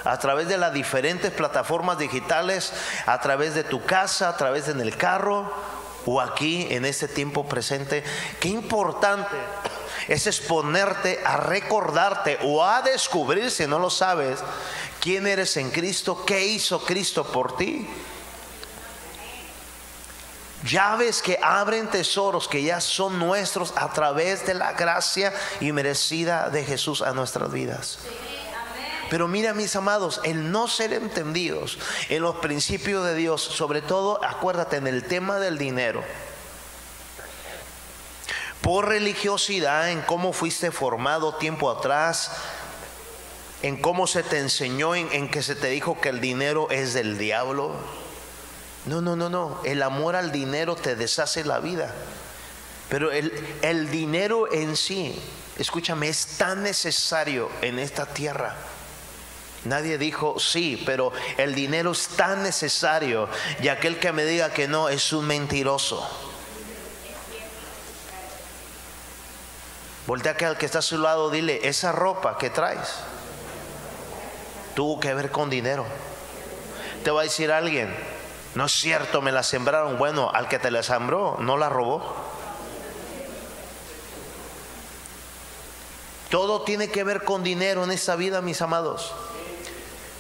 a 0.04 0.18
través 0.20 0.50
de 0.50 0.58
las 0.58 0.74
diferentes 0.74 1.32
plataformas 1.32 1.98
digitales, 1.98 2.74
a 3.06 3.22
través 3.22 3.54
de 3.54 3.64
tu 3.64 3.86
casa, 3.86 4.28
a 4.28 4.36
través 4.36 4.66
de 4.66 4.74
en 4.74 4.82
el 4.82 4.98
carro 4.98 5.54
o 6.06 6.20
aquí 6.20 6.68
en 6.70 6.84
este 6.84 7.08
tiempo 7.08 7.48
presente. 7.48 8.04
Qué 8.42 8.50
importante 8.50 9.38
es 10.10 10.28
exponerte 10.28 11.22
a 11.24 11.38
recordarte 11.38 12.40
o 12.44 12.64
a 12.64 12.82
descubrir, 12.82 13.52
si 13.52 13.68
no 13.68 13.80
lo 13.80 13.90
sabes, 13.90 14.40
quién 15.00 15.28
eres 15.28 15.56
en 15.56 15.70
Cristo, 15.72 16.26
qué 16.26 16.46
hizo 16.46 16.84
Cristo 16.84 17.24
por 17.24 17.56
ti. 17.56 17.88
Llaves 20.64 21.22
que 21.24 21.40
abren 21.42 21.88
tesoros 21.88 22.48
que 22.48 22.62
ya 22.62 22.82
son 22.82 23.18
nuestros 23.18 23.74
a 23.76 23.92
través 23.92 24.46
de 24.46 24.54
la 24.54 24.74
gracia 24.74 25.34
y 25.60 25.72
merecida 25.72 26.50
de 26.50 26.64
Jesús 26.64 27.02
a 27.02 27.14
nuestras 27.14 27.52
vidas. 27.52 28.00
Pero 29.10 29.28
mira 29.28 29.54
mis 29.54 29.76
amados, 29.76 30.22
el 30.24 30.52
no 30.52 30.68
ser 30.68 30.94
entendidos 30.94 31.80
en 32.10 32.22
los 32.22 32.36
principios 32.38 33.06
de 33.06 33.16
Dios, 33.16 33.42
sobre 33.42 33.82
todo 33.82 34.24
acuérdate 34.24 34.78
en 34.78 34.88
el 34.88 35.04
tema 35.04 35.40
del 35.40 35.58
dinero, 35.58 36.04
por 38.62 38.88
religiosidad, 38.88 39.90
en 39.90 40.02
cómo 40.02 40.32
fuiste 40.32 40.72
formado 40.72 41.34
tiempo 41.36 41.72
atrás, 41.72 42.32
en 43.64 43.82
cómo 43.82 44.06
se 44.06 44.22
te 44.22 44.38
enseñó, 44.38 44.96
en, 44.96 45.12
en 45.12 45.30
que 45.30 45.42
se 45.42 45.56
te 45.56 45.68
dijo 45.68 46.00
que 46.00 46.10
el 46.10 46.22
dinero 46.22 46.70
es 46.70 46.94
del 46.94 47.18
diablo 47.18 47.76
no, 48.86 49.02
no, 49.02 49.16
no, 49.16 49.30
no. 49.30 49.62
El 49.64 49.84
amor 49.84 50.16
al 50.16 50.32
dinero 50.32 50.76
te 50.76 50.96
deshace 50.96 51.44
la 51.44 51.60
vida. 51.60 51.94
Pero 52.90 53.12
el, 53.12 53.32
el 53.62 53.90
dinero 53.90 54.52
en 54.52 54.76
sí, 54.76 55.18
escúchame, 55.58 56.10
es 56.10 56.38
tan 56.38 56.64
necesario 56.64 57.50
en 57.62 57.80
esta 57.80 58.06
tierra. 58.06 58.56
Nadie 59.64 59.98
dijo 59.98 60.40
sí, 60.40 60.82
pero 60.86 61.14
el 61.38 61.54
dinero 61.54 61.92
es 61.92 62.08
tan 62.10 62.42
necesario 62.42 63.30
y 63.62 63.68
aquel 63.68 64.00
que 64.00 64.12
me 64.12 64.26
diga 64.26 64.52
que 64.52 64.68
no 64.68 64.90
es 64.90 65.14
un 65.14 65.28
mentiroso. 65.28 66.06
Voltea 70.08 70.36
que 70.36 70.46
al 70.46 70.58
que 70.58 70.66
está 70.66 70.80
a 70.80 70.82
su 70.82 70.98
lado, 70.98 71.30
dile, 71.30 71.68
esa 71.68 71.92
ropa 71.92 72.38
que 72.38 72.50
traes 72.50 72.90
tuvo 74.76 75.00
que 75.00 75.14
ver 75.14 75.32
con 75.32 75.50
dinero. 75.50 75.86
Te 77.04 77.12
va 77.12 77.22
a 77.22 77.24
decir 77.24 77.52
alguien, 77.52 77.96
no 78.56 78.66
es 78.66 78.72
cierto, 78.72 79.22
me 79.22 79.32
la 79.32 79.44
sembraron. 79.44 79.98
Bueno, 79.98 80.30
al 80.34 80.48
que 80.48 80.60
te 80.60 80.72
la 80.72 80.84
sembró, 80.84 81.38
no 81.40 81.58
la 81.58 81.70
robó. 81.70 82.02
Todo 86.30 86.62
tiene 86.64 86.90
que 86.90 87.04
ver 87.04 87.24
con 87.24 87.44
dinero 87.44 87.84
en 87.84 87.92
esta 87.92 88.16
vida, 88.16 88.42
mis 88.42 88.62
amados. 88.62 89.14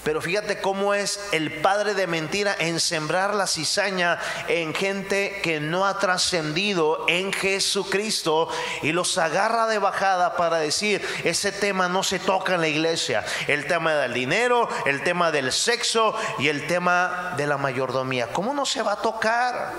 Pero 0.03 0.21
fíjate 0.21 0.61
cómo 0.61 0.93
es 0.93 1.19
el 1.31 1.61
padre 1.61 1.93
de 1.93 2.07
mentira 2.07 2.55
en 2.57 2.79
sembrar 2.79 3.35
la 3.35 3.47
cizaña 3.47 4.19
en 4.47 4.73
gente 4.73 5.39
que 5.43 5.59
no 5.59 5.85
ha 5.85 5.99
trascendido 5.99 7.05
en 7.07 7.31
Jesucristo 7.31 8.49
y 8.81 8.91
los 8.91 9.17
agarra 9.17 9.67
de 9.67 9.77
bajada 9.77 10.35
para 10.35 10.57
decir, 10.57 11.05
ese 11.23 11.51
tema 11.51 11.87
no 11.87 12.03
se 12.03 12.19
toca 12.19 12.55
en 12.55 12.61
la 12.61 12.67
iglesia. 12.67 13.23
El 13.47 13.67
tema 13.67 13.93
del 13.93 14.13
dinero, 14.13 14.67
el 14.85 15.03
tema 15.03 15.31
del 15.31 15.51
sexo 15.51 16.15
y 16.39 16.47
el 16.47 16.67
tema 16.67 17.33
de 17.37 17.47
la 17.47 17.57
mayordomía. 17.57 18.27
¿Cómo 18.33 18.53
no 18.53 18.65
se 18.65 18.81
va 18.81 18.93
a 18.93 19.01
tocar? 19.01 19.73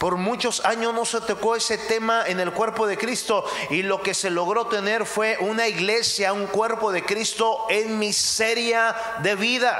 Por 0.00 0.16
muchos 0.16 0.64
años 0.64 0.94
no 0.94 1.04
se 1.04 1.20
tocó 1.20 1.56
ese 1.56 1.76
tema 1.76 2.24
en 2.26 2.40
el 2.40 2.52
cuerpo 2.52 2.86
de 2.86 2.96
Cristo 2.96 3.44
y 3.68 3.82
lo 3.82 4.02
que 4.02 4.14
se 4.14 4.30
logró 4.30 4.66
tener 4.66 5.04
fue 5.04 5.36
una 5.40 5.68
iglesia, 5.68 6.32
un 6.32 6.46
cuerpo 6.46 6.90
de 6.90 7.04
Cristo 7.04 7.66
en 7.68 7.98
miseria 7.98 8.96
de 9.18 9.34
vida, 9.34 9.78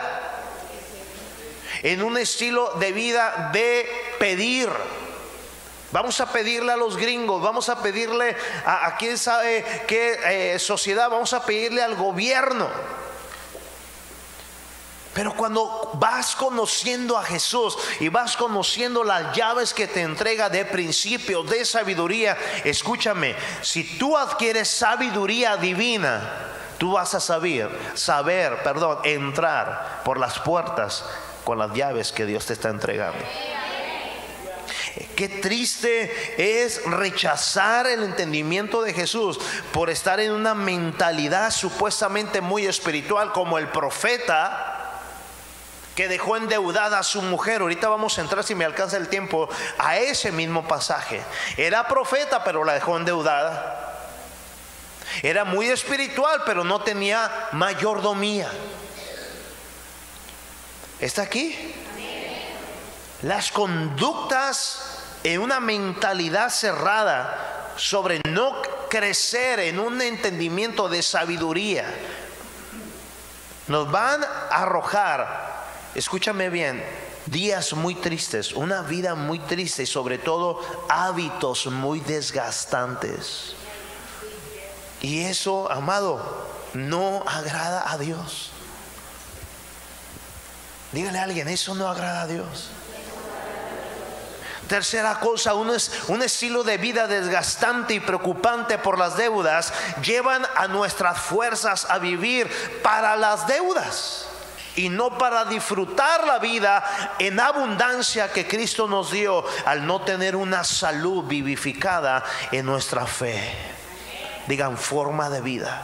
en 1.83 2.03
un 2.03 2.19
estilo 2.19 2.75
de 2.75 2.93
vida 2.93 3.49
de 3.55 3.89
pedir. 4.19 4.69
Vamos 5.91 6.21
a 6.21 6.31
pedirle 6.31 6.73
a 6.73 6.77
los 6.77 6.99
gringos, 6.99 7.41
vamos 7.41 7.71
a 7.71 7.83
pedirle 7.83 8.37
a, 8.67 8.99
quién 8.99 9.17
sabe 9.17 9.65
qué 9.87 10.19
eh, 10.53 10.59
sociedad, 10.59 11.09
vamos 11.09 11.33
a 11.33 11.47
pedirle 11.47 11.83
al 11.83 11.95
gobierno. 11.95 12.69
Pero 15.13 15.35
cuando 15.35 15.91
vas 15.95 16.37
conociendo 16.37 17.19
a 17.19 17.25
Jesús 17.25 17.77
y 17.99 18.09
vas 18.09 18.37
conociendo 18.37 19.03
las 19.03 19.37
llaves 19.37 19.75
que 19.75 19.89
te 19.89 20.03
entrega 20.03 20.49
de 20.49 20.65
principio, 20.65 21.43
de 21.43 21.65
sabiduría, 21.65 22.37
escúchame, 22.65 23.35
si 23.61 23.99
tú 23.99 24.17
adquieres 24.17 24.69
sabiduría 24.69 25.57
divina, 25.57 26.21
tú 26.79 26.93
vas 26.93 27.15
a 27.15 27.21
saber, 27.21 27.71
saber, 27.95 28.63
perdón, 28.63 28.99
entrar 29.03 30.03
por 30.05 30.19
las 30.19 30.39
puertas 30.39 31.05
con 31.43 31.59
las 31.59 31.73
llaves 31.75 32.13
que 32.13 32.25
Dios 32.25 32.47
te 32.47 32.53
está 32.53 32.69
entregando. 32.69 33.25
Qué 35.17 35.29
triste 35.29 36.11
es 36.39 36.85
rechazar 36.85 37.87
el 37.87 38.05
entendimiento 38.05 38.83
de 38.83 38.95
Jesús 38.95 39.39
por 39.73 39.91
estar 39.91 40.21
en 40.21 40.33
una 40.33 40.55
mentalidad 40.55 41.51
supuestamente 41.51 42.41
muy 42.41 42.67
espiritual 42.67 43.33
como 43.33 43.59
el 43.59 43.69
profeta 43.69 44.70
que 46.01 46.09
dejó 46.09 46.39
endeudada 46.39 46.99
a 46.99 47.03
su 47.03 47.21
mujer. 47.21 47.61
Ahorita 47.61 47.87
vamos 47.91 48.17
a 48.17 48.23
entrar, 48.23 48.43
si 48.43 48.55
me 48.55 48.65
alcanza 48.65 48.97
el 48.97 49.09
tiempo, 49.09 49.51
a 49.77 49.99
ese 49.99 50.33
mismo 50.33 50.67
pasaje. 50.67 51.21
Era 51.59 51.87
profeta, 51.87 52.43
pero 52.43 52.65
la 52.65 52.73
dejó 52.73 52.97
endeudada. 52.97 53.99
Era 55.23 55.45
muy 55.45 55.69
espiritual, 55.69 56.41
pero 56.47 56.65
no 56.65 56.81
tenía 56.81 57.31
mayordomía. 57.53 58.51
¿Está 61.01 61.21
aquí? 61.21 61.75
Las 63.21 63.53
conductas 63.53 65.03
en 65.23 65.43
una 65.43 65.61
mentalidad 65.61 66.49
cerrada 66.49 67.75
sobre 67.77 68.23
no 68.27 68.63
crecer 68.89 69.61
en 69.61 69.79
un 69.79 70.01
entendimiento 70.01 70.89
de 70.89 71.03
sabiduría 71.03 71.85
nos 73.71 73.89
van 73.91 74.25
a 74.25 74.63
arrojar, 74.63 75.50
escúchame 75.95 76.49
bien, 76.51 76.83
días 77.27 77.73
muy 77.73 77.95
tristes, 77.95 78.53
una 78.53 78.83
vida 78.83 79.15
muy 79.15 79.39
triste 79.39 79.83
y 79.83 79.87
sobre 79.87 80.19
todo 80.19 80.61
hábitos 80.89 81.67
muy 81.67 82.01
desgastantes. 82.01 83.55
Y 85.01 85.23
eso, 85.23 85.71
amado, 85.71 86.47
no 86.75 87.25
agrada 87.27 87.91
a 87.91 87.99
Dios. 87.99 88.51
Dígale 90.93 91.19
a 91.19 91.25
alguien, 91.25 91.49
eso 91.49 91.75
no 91.75 91.89
agrada 91.89 92.23
a 92.23 92.27
Dios. 92.27 92.71
Tercera 94.69 95.19
cosa, 95.19 95.55
un, 95.55 95.73
un, 96.09 96.23
estilo 96.23 96.63
de 96.63 96.79
vida 96.79 97.09
desgastante 97.09 97.95
y 97.95 98.01
preocupante 98.01 98.79
por 98.79 98.99
las 98.99 99.17
deudas 99.17 99.73
llevan 100.01 100.47
a 100.55 100.69
nuestras 100.69 101.19
fuerzas 101.19 101.87
a 101.91 101.99
vivir 101.99 102.49
para 102.81 103.17
las 103.17 103.49
deudas 103.49 104.30
y 104.77 104.89
no 104.89 105.19
para 105.19 105.45
disfrutar 105.45 106.27
la 106.27 106.39
vida 106.39 107.17
en 107.19 107.41
abundancia 107.41 108.33
que 108.33 108.47
Cristo 108.47 108.87
nos 108.87 109.11
dio 109.11 109.45
al 109.67 109.87
no 109.87 110.03
tener 110.03 110.37
una 110.37 110.65
salud 110.65 111.25
vivificada 111.25 112.25
en 112.53 112.67
nuestra 112.67 113.07
fe. 113.07 113.41
Digan 114.47 114.77
forma 114.77 115.29
de 115.31 115.41
vida. 115.41 115.83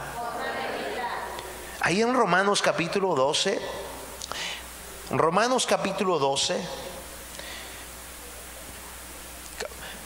Ahí 1.81 2.01
en 2.01 2.13
Romanos 2.13 2.61
capítulo 2.61 3.15
12, 3.15 3.61
Romanos 5.11 5.65
capítulo 5.65 6.19
12, 6.19 6.67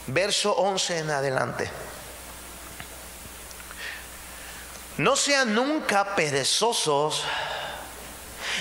verso 0.08 0.52
11 0.52 0.98
en 0.98 1.10
adelante. 1.10 1.70
No 4.98 5.16
sean 5.16 5.54
nunca 5.54 6.14
perezosos, 6.14 7.24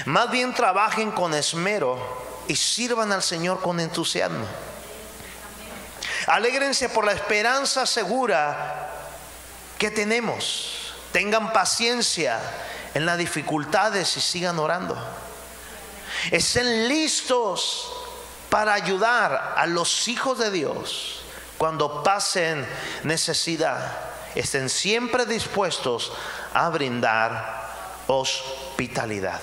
más 0.06 0.30
bien 0.32 0.54
trabajen 0.54 1.12
con 1.12 1.34
esmero 1.34 2.00
y 2.48 2.56
sirvan 2.56 3.12
al 3.12 3.24
Señor 3.24 3.62
con 3.62 3.80
entusiasmo. 3.80 4.46
Alégrense 6.28 6.90
por 6.90 7.06
la 7.06 7.14
esperanza 7.14 7.86
segura 7.86 8.90
que 9.78 9.92
tenemos. 9.92 10.94
Tengan 11.12 11.52
paciencia 11.52 12.40
en 12.94 13.06
las 13.06 13.18
dificultades 13.18 14.16
y 14.18 14.22
sigan 14.22 14.60
orando. 14.60 14.98
Estén 16.30 16.88
listos 16.88 17.92
para 18.50 18.74
ayudar 18.74 19.56
a 19.58 19.66
los 19.66 20.08
hijos 20.08 20.38
de 20.38 20.52
Dios 20.52 21.22
cuando 21.58 22.04
pasen 22.04 22.68
necesidad. 23.04 23.98
Estén 24.36 24.70
siempre 24.70 25.26
dispuestos 25.26 26.12
a 26.54 26.70
brindar 26.70 28.04
hospitalidad. 28.08 29.40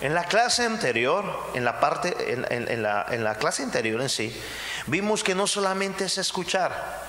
En 0.00 0.14
la 0.14 0.24
clase 0.24 0.64
anterior, 0.64 1.24
en 1.54 1.64
la 1.64 1.80
parte, 1.80 2.14
en, 2.32 2.82
la, 2.82 3.06
la 3.10 3.34
clase 3.36 3.62
anterior 3.62 4.00
en 4.00 4.08
sí, 4.08 4.38
vimos 4.86 5.24
que 5.24 5.34
no 5.34 5.46
solamente 5.46 6.04
es 6.04 6.18
escuchar, 6.18 7.00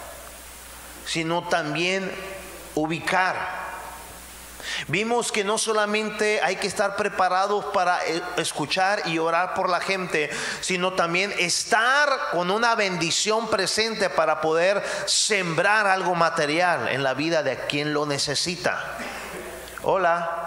sino 1.06 1.47
también 1.47 2.10
ubicar 2.76 3.67
Vimos 4.88 5.32
que 5.32 5.43
no 5.43 5.58
solamente 5.58 6.39
hay 6.41 6.58
que 6.58 6.67
estar 6.67 6.95
preparados 6.95 7.65
para 7.65 8.06
eh, 8.06 8.21
escuchar 8.38 9.02
y 9.06 9.17
orar 9.17 9.54
por 9.54 9.69
la 9.69 9.80
gente, 9.80 10.30
sino 10.62 10.93
también 10.93 11.34
estar 11.38 12.10
con 12.32 12.52
una 12.52 12.76
bendición 12.76 13.50
presente 13.50 14.10
para 14.10 14.41
poder 14.41 14.84
sembrar 15.06 15.88
algo 15.88 16.15
material 16.15 16.88
en 16.89 17.04
la 17.04 17.13
vida 17.13 17.43
de 17.43 17.58
quien 17.67 17.93
lo 17.93 18.06
necesita. 18.06 18.97
Hola. 19.84 20.43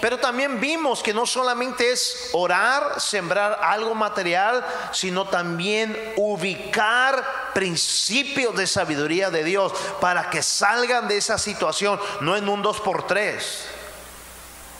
Pero 0.00 0.18
también 0.18 0.60
vimos 0.60 1.02
que 1.02 1.12
no 1.12 1.26
solamente 1.26 1.90
es 1.90 2.30
orar, 2.32 3.00
sembrar 3.00 3.58
algo 3.62 3.94
material, 3.94 4.64
sino 4.92 5.26
también 5.26 6.14
ubicar 6.16 7.52
principios 7.52 8.56
de 8.56 8.66
sabiduría 8.66 9.30
de 9.30 9.42
Dios 9.42 9.72
para 10.00 10.30
que 10.30 10.42
salgan 10.42 11.08
de 11.08 11.16
esa 11.16 11.38
situación, 11.38 11.98
no 12.20 12.36
en 12.36 12.48
un 12.48 12.62
dos 12.62 12.80
por 12.80 13.06
tres, 13.06 13.64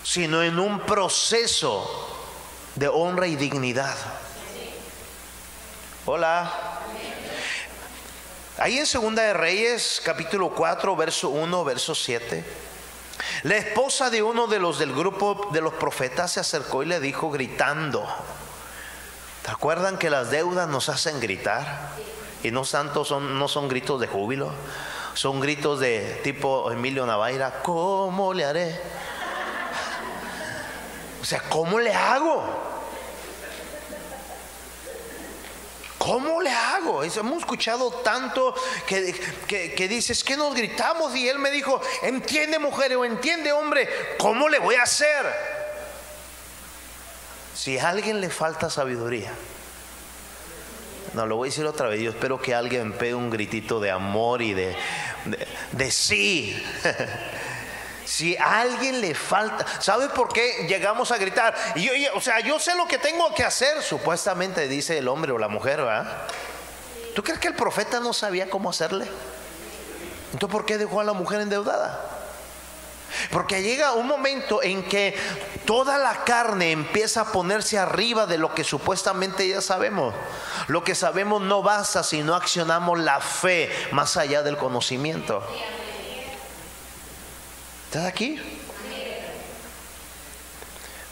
sino 0.05 0.43
en 0.43 0.59
un 0.59 0.81
proceso 0.81 2.09
de 2.77 2.87
honra 2.89 3.27
y 3.27 3.37
dignidad. 3.37 3.97
Hola. 6.07 6.53
Ahí 8.59 8.79
en 8.79 8.87
Segunda 8.87 9.23
de 9.23 9.35
Reyes, 9.35 10.01
capítulo 10.05 10.51
4, 10.51 10.97
verso 10.97 11.29
1, 11.29 11.65
verso 11.65 11.95
7. 11.95 12.68
La 13.43 13.57
esposa 13.57 14.11
de 14.11 14.23
uno 14.23 14.47
de 14.47 14.59
los 14.59 14.79
del 14.79 14.95
grupo 14.95 15.49
de 15.53 15.61
los 15.61 15.75
profetas 15.75 16.33
se 16.33 16.41
acercó 16.41 16.83
y 16.83 16.87
le 16.87 17.01
dijo 17.01 17.31
gritando, 17.31 18.07
¿te 19.43 19.51
acuerdan 19.51 19.99
que 19.99 20.11
las 20.11 20.31
deudas 20.31 20.69
nos 20.69 20.89
hacen 20.89 21.21
gritar? 21.21 21.91
Y 22.43 22.51
no 22.51 22.65
santos 22.65 23.09
son, 23.09 23.39
no 23.39 23.49
son 23.49 23.69
gritos 23.69 24.01
de 24.01 24.07
júbilo, 24.07 24.51
son 25.15 25.41
gritos 25.41 25.81
de 25.81 26.21
tipo 26.23 26.71
Emilio 26.71 27.07
Navaira, 27.07 27.63
¿cómo 27.63 28.33
le 28.33 28.45
haré? 28.45 28.81
O 31.21 31.25
sea, 31.25 31.43
¿cómo 31.49 31.81
le 31.81 31.93
hago? 31.93 32.68
¿Cómo 36.09 36.41
le 36.41 36.49
hago? 36.49 37.05
Hemos 37.05 37.41
escuchado 37.41 37.91
tanto 37.91 38.55
que, 38.87 39.13
que, 39.47 39.89
dices 39.89 40.25
que 40.25 40.39
nos 40.39 40.55
gritamos 40.55 41.15
y 41.15 41.29
él 41.29 41.39
me 41.39 41.51
dijo, 41.51 41.83
entiende 42.01 42.59
mujer 42.59 42.97
o 42.97 43.05
entiende 43.05 43.53
hombre, 43.53 43.87
¿cómo 44.17 44.49
le 44.49 44.59
voy 44.59 44.77
a 44.77 44.85
hacer? 44.85 45.27
Si 47.55 47.77
a 47.77 47.91
alguien 47.91 48.23
le 48.23 48.31
falta 48.31 48.71
sabiduría, 48.71 49.31
no 51.13 51.27
lo 51.27 51.37
voy 51.37 51.49
a 51.49 51.51
decir 51.51 51.67
otra 51.67 51.89
vez, 51.89 52.01
yo 52.01 52.09
espero 52.09 52.41
que 52.41 52.55
alguien 52.55 52.95
pegue 52.95 53.15
un 53.15 53.29
gritito 53.29 53.79
de 53.79 53.91
amor 53.91 54.41
y 54.41 54.55
de, 54.55 54.75
de, 55.27 55.47
de 55.73 55.91
sí. 55.91 56.59
Si 58.09 58.35
a 58.39 58.61
alguien 58.61 59.03
le 59.03 59.15
falta, 59.15 59.67
¿sabes 59.81 60.09
por 60.09 60.33
qué 60.33 60.67
llegamos 60.67 61.13
a 61.13 61.19
gritar? 61.19 61.55
Y 61.75 61.85
yo, 61.85 61.93
o 62.15 62.23
sea, 62.23 62.41
yo 62.41 62.59
sé 62.59 62.75
lo 62.75 62.89
que 62.89 62.97
tengo 62.97 63.35
que 63.35 63.45
hacer, 63.45 63.83
supuestamente 63.83 64.67
dice 64.67 64.97
el 64.97 65.09
hombre 65.09 65.31
o 65.33 65.37
la 65.37 65.49
mujer, 65.49 65.83
¿verdad? 65.83 66.23
¿Tú 67.15 67.23
crees 67.23 67.39
que 67.39 67.49
el 67.49 67.55
profeta 67.55 68.01
no 68.01 68.15
sabía 68.15 68.49
cómo 68.49 68.71
hacerle? 68.71 69.07
Entonces, 70.33 70.51
¿por 70.51 70.65
qué 70.65 70.79
dejó 70.79 71.03
a 71.03 71.05
la 71.05 71.13
mujer 71.13 71.43
endeudada? 71.43 72.01
Porque 73.31 73.63
llega 73.63 73.93
un 73.93 74.07
momento 74.07 74.63
en 74.63 74.89
que 74.89 75.15
toda 75.67 75.99
la 75.99 76.25
carne 76.25 76.73
empieza 76.73 77.21
a 77.21 77.31
ponerse 77.31 77.77
arriba 77.77 78.25
de 78.25 78.39
lo 78.39 78.55
que 78.55 78.65
supuestamente 78.65 79.47
ya 79.47 79.61
sabemos. 79.61 80.15
Lo 80.69 80.83
que 80.83 80.95
sabemos 80.95 81.43
no 81.43 81.63
basta 81.63 82.03
si 82.03 82.23
no 82.23 82.35
accionamos 82.35 82.99
la 83.01 83.21
fe 83.21 83.71
más 83.93 84.17
allá 84.17 84.43
del 84.43 84.57
conocimiento. 84.57 85.43
¿Estás 87.89 88.05
aquí? 88.05 88.39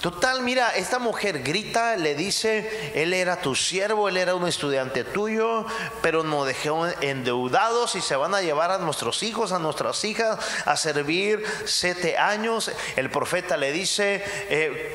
Total, 0.02 0.42
mira, 0.42 0.76
esta 0.76 0.98
mujer 0.98 1.42
grita, 1.42 1.96
le 1.96 2.14
dice, 2.14 2.92
él 2.94 3.14
era 3.14 3.40
tu 3.40 3.54
siervo, 3.54 4.10
él 4.10 4.18
era 4.18 4.34
un 4.34 4.46
estudiante 4.46 5.02
tuyo, 5.02 5.64
pero 6.02 6.22
nos 6.22 6.46
dejó 6.46 6.86
endeudados 7.00 7.94
y 7.94 8.02
se 8.02 8.14
van 8.14 8.34
a 8.34 8.42
llevar 8.42 8.72
a 8.72 8.76
nuestros 8.76 9.22
hijos, 9.22 9.52
a 9.52 9.58
nuestras 9.58 10.04
hijas, 10.04 10.38
a 10.66 10.76
servir 10.76 11.42
siete 11.64 12.18
años. 12.18 12.70
El 12.96 13.08
profeta 13.08 13.56
le 13.56 13.72
dice, 13.72 14.22
eh, 14.50 14.92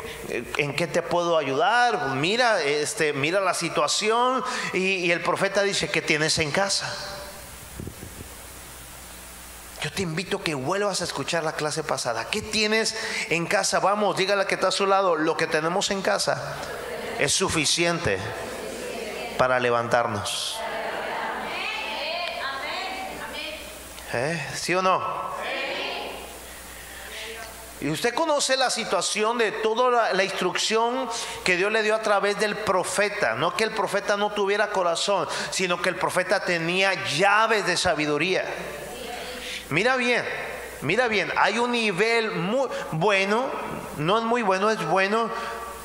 ¿en 0.58 0.76
qué 0.76 0.86
te 0.86 1.02
puedo 1.02 1.36
ayudar? 1.36 2.10
Mira, 2.10 2.62
este, 2.62 3.12
mira 3.12 3.42
la 3.42 3.56
situación 3.56 4.44
y, 4.72 4.98
y 4.98 5.12
el 5.12 5.22
profeta 5.22 5.64
dice, 5.64 5.90
¿qué 5.90 6.04
tienes 6.04 6.38
en 6.38 6.52
casa? 6.52 7.21
Yo 9.82 9.92
te 9.92 10.04
invito 10.04 10.38
a 10.38 10.44
que 10.44 10.54
vuelvas 10.54 11.02
a 11.02 11.06
escuchar 11.06 11.44
la 11.44 11.54
clase 11.54 11.84
pasada. 11.84 12.30
¿Qué 12.30 12.44
tienes 12.44 12.96
en 13.30 13.48
casa? 13.48 13.80
Vamos, 13.80 14.16
dígale 14.16 14.46
que 14.46 14.54
está 14.54 14.68
a 14.68 14.72
su 14.72 14.86
lado. 14.86 15.16
Lo 15.16 15.36
que 15.36 15.48
tenemos 15.48 15.90
en 15.90 16.04
casa 16.04 16.56
es 17.18 17.34
suficiente 17.34 18.20
para 19.40 19.60
levantarnos. 19.60 20.60
¿Eh? 24.14 24.48
¿Sí 24.54 24.76
o 24.76 24.84
no? 24.84 25.32
Y 27.80 27.90
usted 27.90 28.14
conoce 28.14 28.58
la 28.58 28.70
situación 28.70 29.40
de 29.40 29.52
toda 29.52 30.14
la, 30.14 30.24
instrucción 30.24 31.10
que 31.44 31.58
Dios 31.58 31.72
le 31.72 31.82
dio 31.82 31.96
a 31.96 32.04
través 32.04 32.38
del 32.38 32.56
profeta. 32.56 33.34
No 33.34 33.56
que 33.56 33.64
el 33.64 33.72
profeta 33.72 34.16
no 34.16 34.32
tuviera 34.32 34.70
corazón, 34.70 35.28
sino 35.50 35.82
que 35.82 35.90
el 35.90 35.96
profeta 35.96 36.46
tenía 36.46 36.94
llaves 37.06 37.66
de 37.66 37.76
sabiduría. 37.78 38.46
Mira 39.72 39.96
bien, 39.96 40.26
mira 40.82 41.08
bien, 41.08 41.32
hay 41.38 41.58
un 41.58 41.72
nivel 41.72 42.32
muy 42.32 42.70
bueno, 42.92 43.50
no 43.96 44.18
es 44.18 44.26
muy 44.26 44.42
bueno, 44.42 44.70
es 44.70 44.86
bueno 44.86 45.32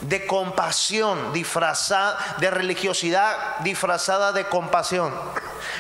de 0.01 0.27
compasión 0.27 1.33
disfrazada, 1.33 2.37
de 2.40 2.51
religiosidad 2.51 3.59
disfrazada 3.61 4.33
de 4.33 4.44
compasión. 4.46 5.14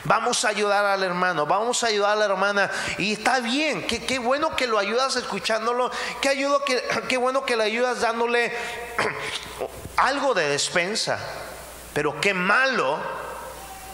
Vamos 0.04 0.44
a 0.44 0.50
ayudar 0.50 0.84
al 0.84 1.02
hermano, 1.02 1.46
vamos 1.46 1.82
a 1.82 1.88
ayudar 1.88 2.12
a 2.12 2.16
la 2.16 2.24
hermana. 2.26 2.70
Y 2.98 3.14
está 3.14 3.40
bien, 3.40 3.84
qué, 3.88 4.20
bueno 4.20 4.54
que 4.54 4.68
lo 4.68 4.78
ayudas 4.78 5.16
escuchándolo, 5.16 5.90
qué, 6.20 6.28
ayudo 6.28 6.64
que, 6.64 6.80
qué 7.08 7.16
bueno 7.16 7.44
que 7.44 7.56
le 7.56 7.64
ayudas 7.64 8.02
dándole 8.02 8.52
algo 9.96 10.32
de 10.32 10.48
despensa. 10.48 11.18
Pero 11.92 12.20
qué 12.20 12.34
malo 12.34 13.00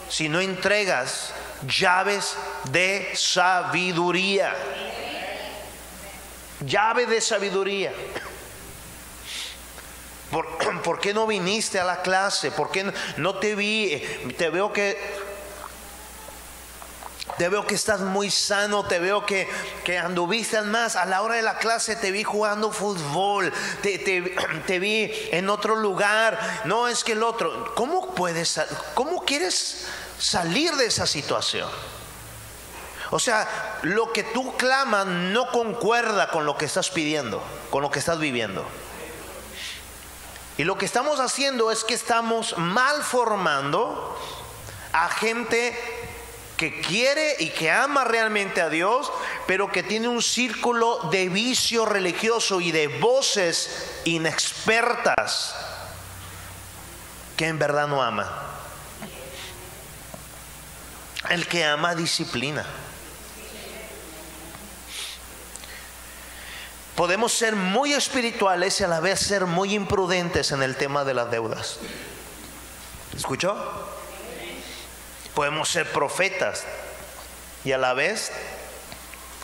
si 0.07 0.29
no 0.29 0.39
entregas 0.39 1.33
llaves 1.65 2.35
de 2.71 3.11
sabiduría. 3.15 4.53
Llave 6.65 7.05
de 7.05 7.21
sabiduría. 7.21 7.93
¿Por, 10.83 10.99
qué 10.99 11.13
no 11.13 11.27
viniste 11.27 11.79
a 11.79 11.83
la 11.83 12.01
clase? 12.01 12.51
¿Por 12.51 12.71
qué 12.71 12.91
no 13.17 13.35
te 13.35 13.55
vi? 13.55 14.01
Te 14.37 14.49
veo 14.49 14.73
que 14.73 14.97
te 17.37 17.49
veo 17.49 17.65
que 17.65 17.75
estás 17.75 18.01
muy 18.01 18.29
sano, 18.29 18.85
te 18.85 18.99
veo 18.99 19.25
que, 19.25 19.47
que 19.83 19.97
anduviste 19.97 20.61
más. 20.61 20.95
A 20.95 21.05
la 21.05 21.21
hora 21.21 21.35
de 21.35 21.41
la 21.41 21.57
clase 21.57 21.95
te 21.95 22.11
vi 22.11 22.23
jugando 22.23 22.71
fútbol, 22.71 23.51
te, 23.81 23.97
te, 23.99 24.21
vi 24.79 25.11
en 25.31 25.49
otro 25.49 25.75
lugar. 25.75 26.39
No 26.65 26.87
es 26.87 27.03
que 27.03 27.13
el 27.13 27.23
otro. 27.23 27.73
¿Cómo 27.75 28.13
puedes, 28.13 28.59
cómo 28.93 29.23
quieres 29.25 29.85
salir 30.19 30.73
de 30.73 30.85
esa 30.85 31.07
situación? 31.07 31.69
O 33.13 33.19
sea, 33.19 33.47
lo 33.83 34.11
que 34.11 34.23
tú 34.23 34.57
clamas 34.57 35.05
no 35.05 35.51
concuerda 35.51 36.29
con 36.31 36.47
lo 36.47 36.57
que 36.57 36.65
estás 36.65 36.89
pidiendo, 36.89 37.43
con 37.69 37.83
lo 37.83 37.91
que 37.91 37.99
estás 37.99 38.17
viviendo. 38.17 38.65
Y 40.57 40.63
lo 40.63 40.79
que 40.79 40.87
estamos 40.87 41.19
haciendo 41.19 41.69
es 41.69 41.83
que 41.83 41.93
estamos 41.93 42.57
mal 42.57 43.03
formando 43.03 44.19
a 44.93 45.09
gente 45.09 45.77
que 46.57 46.81
quiere 46.81 47.35
y 47.37 47.49
que 47.49 47.69
ama 47.69 48.03
realmente 48.03 48.61
a 48.61 48.69
Dios, 48.69 49.11
pero 49.45 49.71
que 49.71 49.83
tiene 49.83 50.07
un 50.07 50.23
círculo 50.23 50.97
de 51.11 51.29
vicio 51.29 51.85
religioso 51.85 52.61
y 52.61 52.71
de 52.71 52.87
voces 52.87 54.01
inexpertas 54.05 55.55
que 57.37 57.45
en 57.45 57.59
verdad 57.59 57.87
no 57.87 58.01
ama. 58.01 58.27
El 61.29 61.47
que 61.47 61.63
ama 61.63 61.93
disciplina. 61.93 62.65
Podemos 66.95 67.33
ser 67.33 67.55
muy 67.55 67.93
espirituales 67.93 68.79
y 68.79 68.83
a 68.83 68.87
la 68.87 68.99
vez 68.99 69.19
ser 69.19 69.45
muy 69.45 69.73
imprudentes 69.73 70.51
en 70.51 70.61
el 70.61 70.75
tema 70.75 71.03
de 71.03 71.15
las 71.15 71.31
deudas. 71.31 71.79
¿Escuchó? 73.15 73.55
Podemos 75.33 75.69
ser 75.69 75.91
profetas 75.91 76.65
y 77.65 77.71
a 77.71 77.79
la 77.79 77.93
vez 77.93 78.31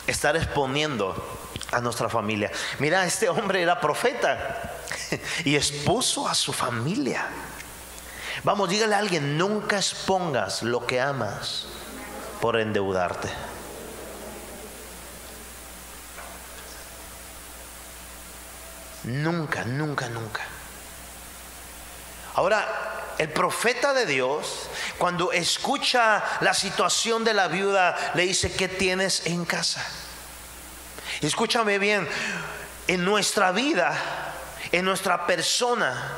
estar 0.06 0.36
exponiendo 0.36 1.16
a 1.72 1.80
nuestra 1.80 2.08
familia. 2.08 2.52
Mira, 2.78 3.04
este 3.04 3.28
hombre 3.28 3.62
era 3.62 3.80
profeta 3.80 4.76
y 5.44 5.56
expuso 5.56 6.28
a 6.28 6.34
su 6.34 6.52
familia. 6.52 7.26
Vamos, 8.44 8.68
dígale 8.68 8.94
a 8.94 8.98
alguien, 8.98 9.36
nunca 9.36 9.76
expongas 9.76 10.62
lo 10.62 10.86
que 10.86 11.00
amas 11.00 11.66
por 12.40 12.58
endeudarte. 12.58 13.28
Nunca, 19.04 19.64
nunca, 19.64 20.08
nunca. 20.08 20.42
Ahora, 22.34 22.66
el 23.18 23.28
profeta 23.28 23.92
de 23.92 24.06
Dios, 24.06 24.68
cuando 24.98 25.32
escucha 25.32 26.22
la 26.40 26.54
situación 26.54 27.24
de 27.24 27.34
la 27.34 27.48
viuda, 27.48 28.12
le 28.14 28.22
dice, 28.22 28.52
¿qué 28.52 28.68
tienes 28.68 29.26
en 29.26 29.44
casa? 29.44 29.84
Escúchame 31.20 31.78
bien, 31.78 32.08
en 32.86 33.04
nuestra 33.04 33.52
vida, 33.52 33.94
en 34.72 34.84
nuestra 34.84 35.26
persona, 35.26 36.12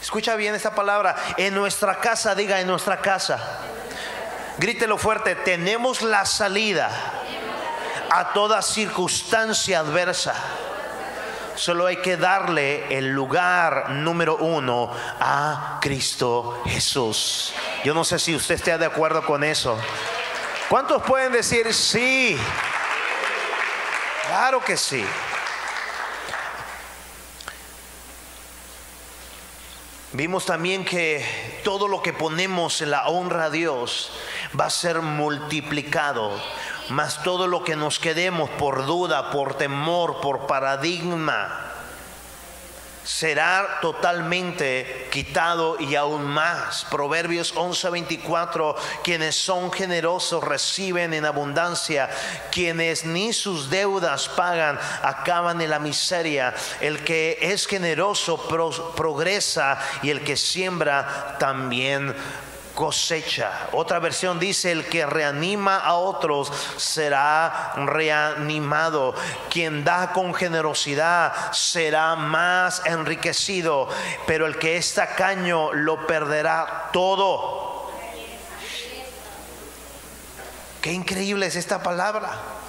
escucha 0.00 0.34
bien 0.36 0.54
esta 0.54 0.74
palabra, 0.74 1.16
en 1.36 1.54
nuestra 1.54 2.00
casa, 2.00 2.34
diga 2.34 2.60
en 2.60 2.66
nuestra 2.66 3.00
casa, 3.02 3.38
grítelo 4.58 4.96
fuerte, 4.96 5.34
tenemos 5.34 6.00
la 6.00 6.24
salida 6.24 6.90
a 8.10 8.32
toda 8.32 8.62
circunstancia 8.62 9.80
adversa. 9.80 10.34
Solo 11.60 11.84
hay 11.84 11.98
que 11.98 12.16
darle 12.16 12.86
el 12.88 13.10
lugar 13.10 13.90
número 13.90 14.38
uno 14.38 14.90
a 15.20 15.78
Cristo 15.82 16.62
Jesús. 16.64 17.52
Yo 17.84 17.92
no 17.92 18.02
sé 18.02 18.18
si 18.18 18.34
usted 18.34 18.54
está 18.54 18.78
de 18.78 18.86
acuerdo 18.86 19.22
con 19.26 19.44
eso. 19.44 19.78
¿Cuántos 20.70 21.02
pueden 21.02 21.32
decir 21.32 21.74
sí? 21.74 22.34
Claro 24.26 24.64
que 24.64 24.78
sí. 24.78 25.04
Vimos 30.12 30.46
también 30.46 30.82
que 30.82 31.60
todo 31.62 31.88
lo 31.88 32.00
que 32.00 32.14
ponemos 32.14 32.80
en 32.80 32.90
la 32.90 33.06
honra 33.08 33.44
a 33.44 33.50
Dios 33.50 34.12
va 34.58 34.64
a 34.64 34.70
ser 34.70 35.02
multiplicado 35.02 36.40
mas 36.90 37.22
todo 37.22 37.46
lo 37.46 37.62
que 37.62 37.76
nos 37.76 37.98
quedemos 37.98 38.50
por 38.50 38.84
duda, 38.84 39.30
por 39.30 39.54
temor, 39.54 40.20
por 40.20 40.46
paradigma, 40.46 41.70
será 43.04 43.78
totalmente 43.80 45.08
quitado 45.10 45.76
y 45.80 45.94
aún 45.94 46.24
más. 46.24 46.86
Proverbios 46.90 47.54
11:24, 47.54 48.76
quienes 49.02 49.36
son 49.36 49.72
generosos 49.72 50.44
reciben 50.44 51.14
en 51.14 51.24
abundancia, 51.24 52.10
quienes 52.52 53.04
ni 53.04 53.32
sus 53.32 53.70
deudas 53.70 54.28
pagan 54.28 54.78
acaban 55.02 55.60
en 55.60 55.70
la 55.70 55.78
miseria. 55.78 56.54
El 56.80 57.02
que 57.02 57.38
es 57.40 57.66
generoso 57.66 58.36
progresa 58.96 59.78
y 60.02 60.10
el 60.10 60.22
que 60.22 60.36
siembra 60.36 61.36
también 61.38 62.14
cosecha. 62.80 63.68
Otra 63.72 63.98
versión 63.98 64.38
dice, 64.38 64.72
el 64.72 64.86
que 64.86 65.04
reanima 65.04 65.76
a 65.76 65.96
otros 65.96 66.50
será 66.78 67.74
reanimado. 67.76 69.14
Quien 69.50 69.84
da 69.84 70.14
con 70.14 70.32
generosidad 70.32 71.52
será 71.52 72.16
más 72.16 72.80
enriquecido, 72.86 73.86
pero 74.26 74.46
el 74.46 74.56
que 74.56 74.78
es 74.78 74.94
tacaño 74.94 75.74
lo 75.74 76.06
perderá 76.06 76.88
todo. 76.90 77.90
Qué 80.80 80.94
increíble 80.94 81.44
es 81.44 81.56
esta 81.56 81.82
palabra. 81.82 82.59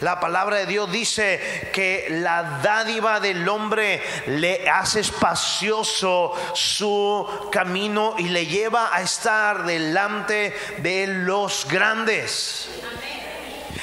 La 0.00 0.18
palabra 0.18 0.56
de 0.56 0.66
Dios 0.66 0.90
dice 0.90 1.70
que 1.72 2.06
la 2.10 2.60
dádiva 2.62 3.20
del 3.20 3.48
hombre 3.48 4.02
le 4.26 4.68
hace 4.68 5.00
espacioso 5.00 6.32
su 6.54 7.48
camino 7.52 8.14
y 8.18 8.28
le 8.28 8.46
lleva 8.46 8.94
a 8.94 9.02
estar 9.02 9.64
delante 9.64 10.54
de 10.78 11.06
los 11.06 11.66
grandes. 11.68 12.68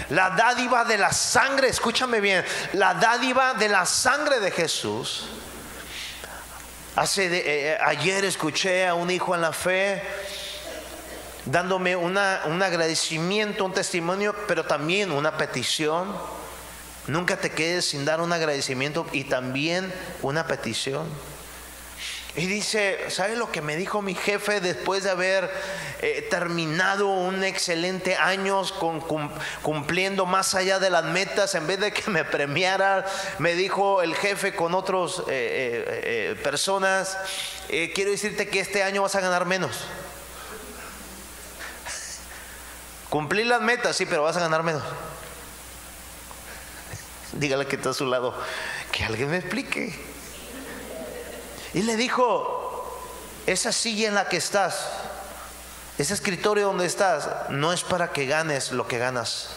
La 0.10 0.30
dádiva 0.32 0.86
de 0.86 0.98
la 0.98 1.12
sangre, 1.12 1.68
escúchame 1.68 2.22
bien, 2.22 2.46
la 2.74 2.94
dádiva 2.94 3.54
de 3.54 3.68
la 3.68 3.86
sangre 3.86 4.40
de 4.40 4.52
Jesús. 4.52 5.28
Hace 6.96 7.28
eh, 7.32 7.78
ayer 7.80 8.26
escuché 8.26 8.88
a 8.88 8.96
un 8.96 9.12
hijo 9.12 9.36
en 9.36 9.42
la 9.42 9.52
fe 9.52 10.02
dándome 11.52 11.96
un 11.96 12.18
agradecimiento, 12.18 13.66
un 13.66 13.74
testimonio, 13.74 14.36
pero 14.48 14.66
también 14.66 15.12
una 15.12 15.38
petición. 15.38 16.16
Nunca 17.08 17.38
te 17.38 17.52
quedes 17.52 17.86
sin 17.86 18.04
dar 18.04 18.20
un 18.20 18.34
agradecimiento 18.34 19.08
y 19.14 19.24
también 19.24 19.94
una 20.22 20.46
petición. 20.46 21.08
Y 22.36 22.46
dice, 22.46 23.10
¿sabe 23.10 23.36
lo 23.36 23.52
que 23.52 23.64
me 23.64 23.76
dijo 23.76 24.04
mi 24.04 24.14
jefe 24.14 24.62
después 24.62 25.04
de 25.04 25.10
haber 25.10 25.50
eh, 26.02 26.28
terminado 26.30 27.08
un 27.08 27.44
excelente 27.44 28.16
año 28.16 28.62
cumpliendo 29.64 30.28
más 30.28 30.54
allá 30.54 30.78
de 30.78 30.92
las 30.92 31.06
metas? 31.06 31.56
En 31.56 31.66
vez 31.66 31.80
de 31.80 31.92
que 31.92 32.12
me 32.12 32.24
premiara, 32.26 33.08
me 33.40 33.56
dijo 33.56 34.04
el 34.04 34.14
jefe 34.14 34.54
con 34.54 34.76
otras 34.76 35.18
eh, 35.22 35.24
eh, 35.30 36.36
personas, 36.44 37.18
quiero 37.68 38.12
decirte 38.12 38.48
que 38.48 38.60
este 38.60 38.84
año 38.84 39.02
vas 39.02 39.16
a 39.16 39.22
ganar 39.22 39.46
menos. 39.46 39.88
Cumplir 43.10 43.48
las 43.48 43.62
metas, 43.62 43.96
sí, 43.96 44.06
pero 44.06 44.24
vas 44.24 44.36
a 44.38 44.42
ganar 44.42 44.64
menos. 44.64 44.84
Dígale 47.34 47.66
que 47.68 47.76
está 47.76 47.92
a 47.92 47.94
su 47.94 48.06
lado, 48.06 48.34
que 48.92 49.06
alguien 49.06 49.30
me 49.30 49.38
explique. 49.38 49.98
Y 51.74 51.84
le 51.84 51.96
dijo, 51.96 53.02
esa 53.46 53.72
silla 53.72 54.08
en 54.08 54.16
la 54.16 54.28
que 54.28 54.38
estás, 54.38 54.90
ese 55.98 56.14
escritorio 56.14 56.68
donde 56.68 56.86
estás, 56.86 57.50
no 57.50 57.74
es 57.74 57.84
para 57.84 58.12
que 58.12 58.26
ganes 58.26 58.72
lo 58.72 58.88
que 58.88 58.98
ganas. 58.98 59.50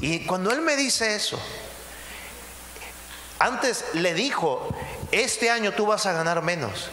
Y 0.00 0.26
cuando 0.26 0.50
él 0.50 0.60
me 0.60 0.76
dice 0.76 1.14
eso, 1.14 1.40
antes 3.38 3.86
le 3.94 4.14
dijo, 4.14 4.68
este 5.10 5.50
año 5.50 5.72
tú 5.72 5.86
vas 5.86 6.06
a 6.06 6.12
ganar 6.12 6.42
menos. 6.42 6.90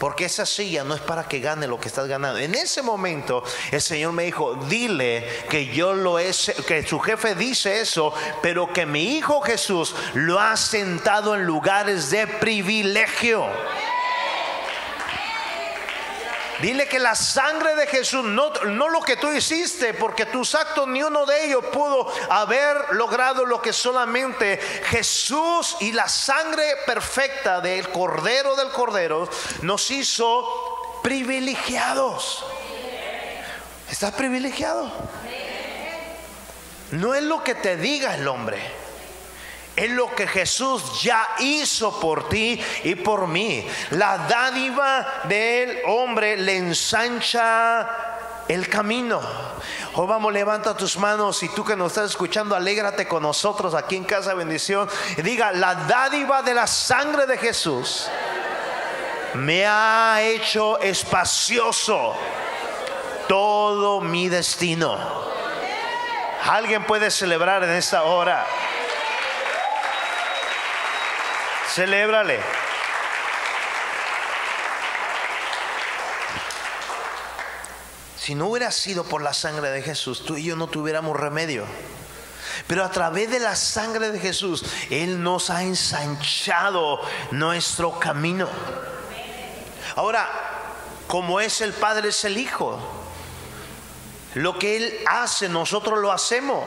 Porque 0.00 0.24
esa 0.24 0.46
silla 0.46 0.82
no 0.82 0.94
es 0.94 1.02
para 1.02 1.28
que 1.28 1.40
gane 1.40 1.66
lo 1.66 1.78
que 1.78 1.88
estás 1.88 2.08
ganando. 2.08 2.38
En 2.38 2.54
ese 2.54 2.80
momento 2.80 3.44
el 3.70 3.82
Señor 3.82 4.14
me 4.14 4.24
dijo, 4.24 4.54
dile 4.66 5.28
que 5.50 5.66
yo 5.66 5.92
lo 5.92 6.18
es, 6.18 6.54
que 6.66 6.82
su 6.86 6.98
jefe 7.00 7.34
dice 7.34 7.82
eso, 7.82 8.14
pero 8.40 8.72
que 8.72 8.86
mi 8.86 9.18
hijo 9.18 9.42
Jesús 9.42 9.94
lo 10.14 10.40
ha 10.40 10.56
sentado 10.56 11.34
en 11.34 11.44
lugares 11.44 12.10
de 12.10 12.26
privilegio. 12.26 13.46
Dile 16.60 16.86
que 16.88 16.98
la 16.98 17.14
sangre 17.14 17.74
de 17.74 17.86
Jesús, 17.86 18.24
no, 18.24 18.50
no, 18.66 18.88
lo 18.88 19.00
que 19.00 19.16
tú 19.16 19.32
hiciste, 19.32 19.94
porque 19.94 20.26
tus 20.26 20.54
actos 20.54 20.86
ni 20.88 21.02
uno 21.02 21.24
de 21.24 21.46
ellos 21.46 21.64
pudo 21.72 22.12
haber 22.30 22.92
logrado 22.92 23.46
lo 23.46 23.62
que 23.62 23.72
solamente 23.72 24.58
Jesús 24.86 25.76
y 25.80 25.92
la 25.92 26.08
sangre 26.08 26.64
perfecta 26.86 27.60
del 27.60 27.88
Cordero 27.88 28.56
del 28.56 28.70
Cordero 28.70 29.28
nos 29.62 29.90
hizo 29.90 31.00
privilegiados. 31.02 32.44
¿Estás 33.90 34.12
privilegiado? 34.14 34.90
No 36.92 37.14
es 37.14 37.22
lo 37.22 37.42
que 37.42 37.54
te 37.54 37.76
diga 37.76 38.14
el 38.14 38.28
hombre 38.28 38.79
es 39.80 39.90
lo 39.90 40.14
que 40.14 40.26
Jesús 40.26 41.00
ya 41.02 41.26
hizo 41.38 41.98
por 41.98 42.28
ti 42.28 42.62
y 42.84 42.94
por 42.96 43.26
mí. 43.26 43.66
La 43.92 44.18
dádiva 44.18 45.22
del 45.24 45.78
hombre 45.86 46.36
le 46.36 46.58
ensancha 46.58 47.88
el 48.46 48.68
camino. 48.68 49.20
Oh, 49.94 50.06
vamos, 50.06 50.32
levanta 50.34 50.76
tus 50.76 50.98
manos 50.98 51.42
y 51.42 51.48
tú 51.48 51.64
que 51.64 51.76
nos 51.76 51.92
estás 51.92 52.10
escuchando, 52.10 52.54
alégrate 52.54 53.08
con 53.08 53.22
nosotros 53.22 53.74
aquí 53.74 53.96
en 53.96 54.04
Casa 54.04 54.34
Bendición 54.34 54.88
y 55.16 55.22
diga, 55.22 55.50
la 55.50 55.74
dádiva 55.74 56.42
de 56.42 56.54
la 56.54 56.66
sangre 56.66 57.24
de 57.26 57.38
Jesús 57.38 58.06
me 59.34 59.64
ha 59.66 60.20
hecho 60.20 60.78
espacioso 60.80 62.14
todo 63.28 64.02
mi 64.02 64.28
destino. 64.28 64.98
Alguien 66.44 66.84
puede 66.84 67.10
celebrar 67.10 67.64
en 67.64 67.70
esta 67.70 68.02
hora. 68.02 68.46
Celébrale. 71.74 72.40
Si 78.16 78.34
no 78.34 78.48
hubiera 78.48 78.70
sido 78.70 79.04
por 79.04 79.22
la 79.22 79.32
sangre 79.32 79.70
de 79.70 79.80
Jesús, 79.82 80.24
tú 80.24 80.36
y 80.36 80.44
yo 80.44 80.56
no 80.56 80.66
tuviéramos 80.66 81.18
remedio. 81.18 81.64
Pero 82.66 82.84
a 82.84 82.90
través 82.90 83.30
de 83.30 83.40
la 83.40 83.56
sangre 83.56 84.10
de 84.10 84.18
Jesús, 84.18 84.64
Él 84.90 85.22
nos 85.22 85.48
ha 85.50 85.62
ensanchado 85.62 87.00
nuestro 87.30 87.98
camino. 87.98 88.48
Ahora, 89.96 90.28
como 91.06 91.40
es 91.40 91.60
el 91.60 91.72
Padre, 91.72 92.08
es 92.10 92.24
el 92.24 92.36
Hijo. 92.36 92.78
Lo 94.34 94.58
que 94.58 94.76
Él 94.76 94.98
hace, 95.06 95.48
nosotros 95.48 95.98
lo 95.98 96.12
hacemos. 96.12 96.64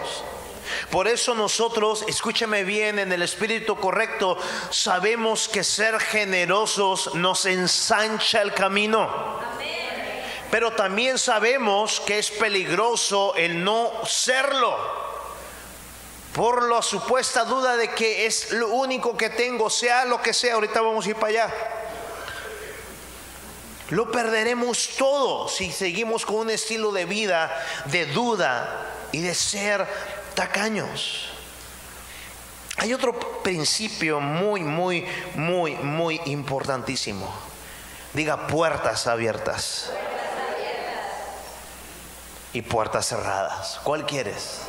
Por 0.89 1.07
eso 1.07 1.35
nosotros, 1.35 2.03
escúcheme 2.07 2.63
bien, 2.63 2.99
en 2.99 3.11
el 3.11 3.21
espíritu 3.21 3.75
correcto, 3.75 4.37
sabemos 4.69 5.47
que 5.47 5.63
ser 5.63 5.99
generosos 5.99 7.15
nos 7.15 7.45
ensancha 7.45 8.41
el 8.41 8.53
camino. 8.53 9.09
Pero 10.51 10.73
también 10.73 11.17
sabemos 11.17 11.99
que 12.01 12.19
es 12.19 12.29
peligroso 12.29 13.33
el 13.35 13.63
no 13.63 13.91
serlo. 14.05 14.77
Por 16.33 16.69
la 16.69 16.81
supuesta 16.81 17.43
duda 17.45 17.77
de 17.77 17.89
que 17.89 18.25
es 18.25 18.51
lo 18.51 18.67
único 18.69 19.15
que 19.17 19.29
tengo, 19.29 19.69
sea 19.69 20.05
lo 20.05 20.21
que 20.21 20.33
sea, 20.33 20.55
ahorita 20.55 20.81
vamos 20.81 21.05
a 21.05 21.09
ir 21.09 21.15
para 21.15 21.27
allá. 21.27 21.53
Lo 23.89 24.11
perderemos 24.11 24.89
todo 24.97 25.47
si 25.47 25.71
seguimos 25.71 26.25
con 26.25 26.37
un 26.37 26.49
estilo 26.49 26.91
de 26.91 27.05
vida 27.05 27.51
de 27.85 28.05
duda 28.07 28.87
y 29.11 29.21
de 29.21 29.35
ser 29.35 29.87
tacaños. 30.33 31.29
Hay 32.77 32.93
otro 32.93 33.17
principio 33.43 34.19
muy, 34.19 34.61
muy, 34.61 35.07
muy, 35.35 35.75
muy 35.75 36.19
importantísimo. 36.25 37.31
Diga 38.13 38.47
puertas 38.47 39.07
abiertas. 39.07 39.91
Y 42.51 42.61
puertas 42.61 43.07
cerradas. 43.07 43.79
¿Cuál 43.83 44.05
quieres? 44.05 44.59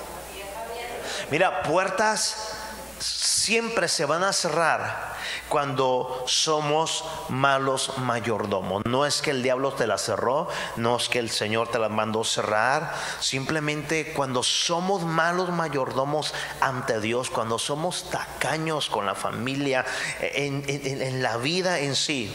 Mira, 1.31 1.62
puertas 1.62 2.53
siempre 2.98 3.88
se 3.88 4.05
van 4.05 4.24
a 4.24 4.33
cerrar 4.33 5.13
cuando 5.48 6.24
somos 6.26 7.04
malos 7.28 7.98
mayordomos. 7.98 8.82
No 8.87 9.06
es 9.06 9.22
que 9.22 9.30
el 9.30 9.42
diablo 9.42 9.72
te 9.72 9.87
la 9.87 9.98
cerró, 9.98 10.48
no 10.76 10.96
es 10.96 11.08
que 11.08 11.18
el 11.18 11.30
Señor 11.30 11.68
te 11.68 11.78
la 11.78 11.88
mandó 11.88 12.24
cerrar, 12.24 12.94
simplemente 13.20 14.12
cuando 14.12 14.42
somos 14.42 15.02
malos 15.02 15.50
mayordomos 15.50 16.34
ante 16.60 17.00
Dios, 17.00 17.30
cuando 17.30 17.58
somos 17.58 18.10
tacaños 18.10 18.88
con 18.88 19.06
la 19.06 19.14
familia, 19.14 19.84
en, 20.20 20.64
en 20.66 21.22
la 21.22 21.37
vida 21.37 21.80
en 21.80 21.96
sí, 21.96 22.32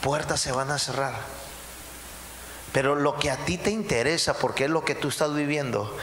puertas 0.00 0.40
se 0.40 0.52
van 0.52 0.70
a 0.70 0.78
cerrar. 0.78 1.14
Pero 2.72 2.96
lo 2.96 3.16
que 3.16 3.30
a 3.30 3.36
ti 3.36 3.56
te 3.56 3.70
interesa, 3.70 4.34
porque 4.34 4.64
es 4.64 4.70
lo 4.70 4.84
que 4.84 4.96
tú 4.96 5.08
estás 5.08 5.32
viviendo, 5.32 5.96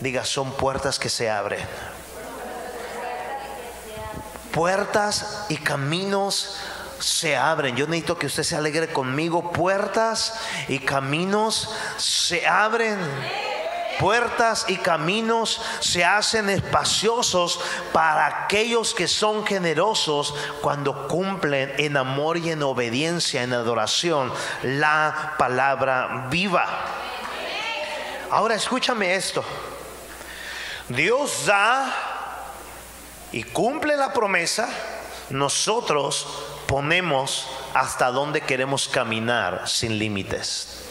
diga, 0.00 0.24
son 0.24 0.52
puertas 0.52 0.98
que 0.98 1.08
se 1.08 1.30
abren 1.30 1.66
puertas 4.56 5.44
y 5.50 5.58
caminos 5.58 6.56
se 6.98 7.36
abren. 7.36 7.76
Yo 7.76 7.86
necesito 7.86 8.18
que 8.18 8.26
usted 8.26 8.42
se 8.42 8.56
alegre 8.56 8.90
conmigo. 8.90 9.52
Puertas 9.52 10.32
y 10.66 10.78
caminos 10.78 11.70
se 11.98 12.46
abren. 12.46 12.98
Puertas 14.00 14.64
y 14.68 14.78
caminos 14.78 15.60
se 15.80 16.06
hacen 16.06 16.48
espaciosos 16.48 17.60
para 17.92 18.44
aquellos 18.44 18.94
que 18.94 19.08
son 19.08 19.46
generosos 19.46 20.34
cuando 20.62 21.06
cumplen 21.06 21.74
en 21.76 21.98
amor 21.98 22.38
y 22.38 22.50
en 22.50 22.62
obediencia, 22.62 23.42
en 23.42 23.52
adoración, 23.52 24.32
la 24.62 25.34
palabra 25.38 26.28
viva. 26.30 26.66
Ahora 28.30 28.54
escúchame 28.54 29.14
esto. 29.14 29.44
Dios 30.88 31.44
da 31.44 32.05
y 33.36 33.42
cumple 33.42 33.98
la 33.98 34.14
promesa, 34.14 34.66
nosotros 35.28 36.26
ponemos 36.66 37.46
hasta 37.74 38.10
donde 38.10 38.40
queremos 38.40 38.88
caminar 38.88 39.68
sin 39.68 39.98
límites. 39.98 40.86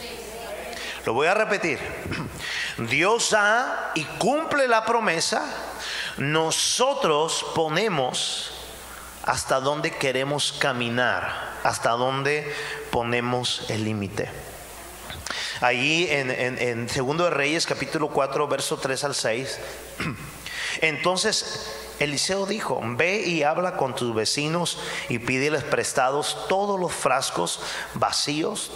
Lo 1.04 1.12
voy 1.12 1.26
a 1.26 1.34
repetir. 1.34 1.80
Dios 2.88 3.30
da 3.30 3.90
y 3.96 4.04
cumple 4.04 4.68
la 4.68 4.84
promesa, 4.84 5.42
nosotros 6.18 7.44
ponemos 7.56 8.52
hasta 9.24 9.58
donde 9.58 9.90
queremos 9.90 10.52
caminar, 10.52 11.58
hasta 11.64 11.90
donde 11.90 12.54
ponemos 12.92 13.64
el 13.70 13.82
límite. 13.82 14.30
Allí 15.60 16.06
en, 16.08 16.30
en, 16.30 16.88
Segundo 16.88 17.24
de 17.24 17.30
Reyes 17.30 17.66
capítulo 17.66 18.06
4, 18.06 18.46
verso 18.46 18.76
3 18.76 19.02
al 19.02 19.16
6. 19.16 19.58
Entonces 20.80 21.85
Eliseo 21.98 22.44
dijo, 22.44 22.80
ve 22.82 23.20
y 23.20 23.42
habla 23.42 23.76
con 23.76 23.94
tus 23.94 24.14
vecinos 24.14 24.78
y 25.08 25.18
pídeles 25.18 25.64
prestados 25.64 26.46
todos 26.48 26.78
los 26.78 26.92
frascos 26.92 27.60
vacíos 27.94 28.70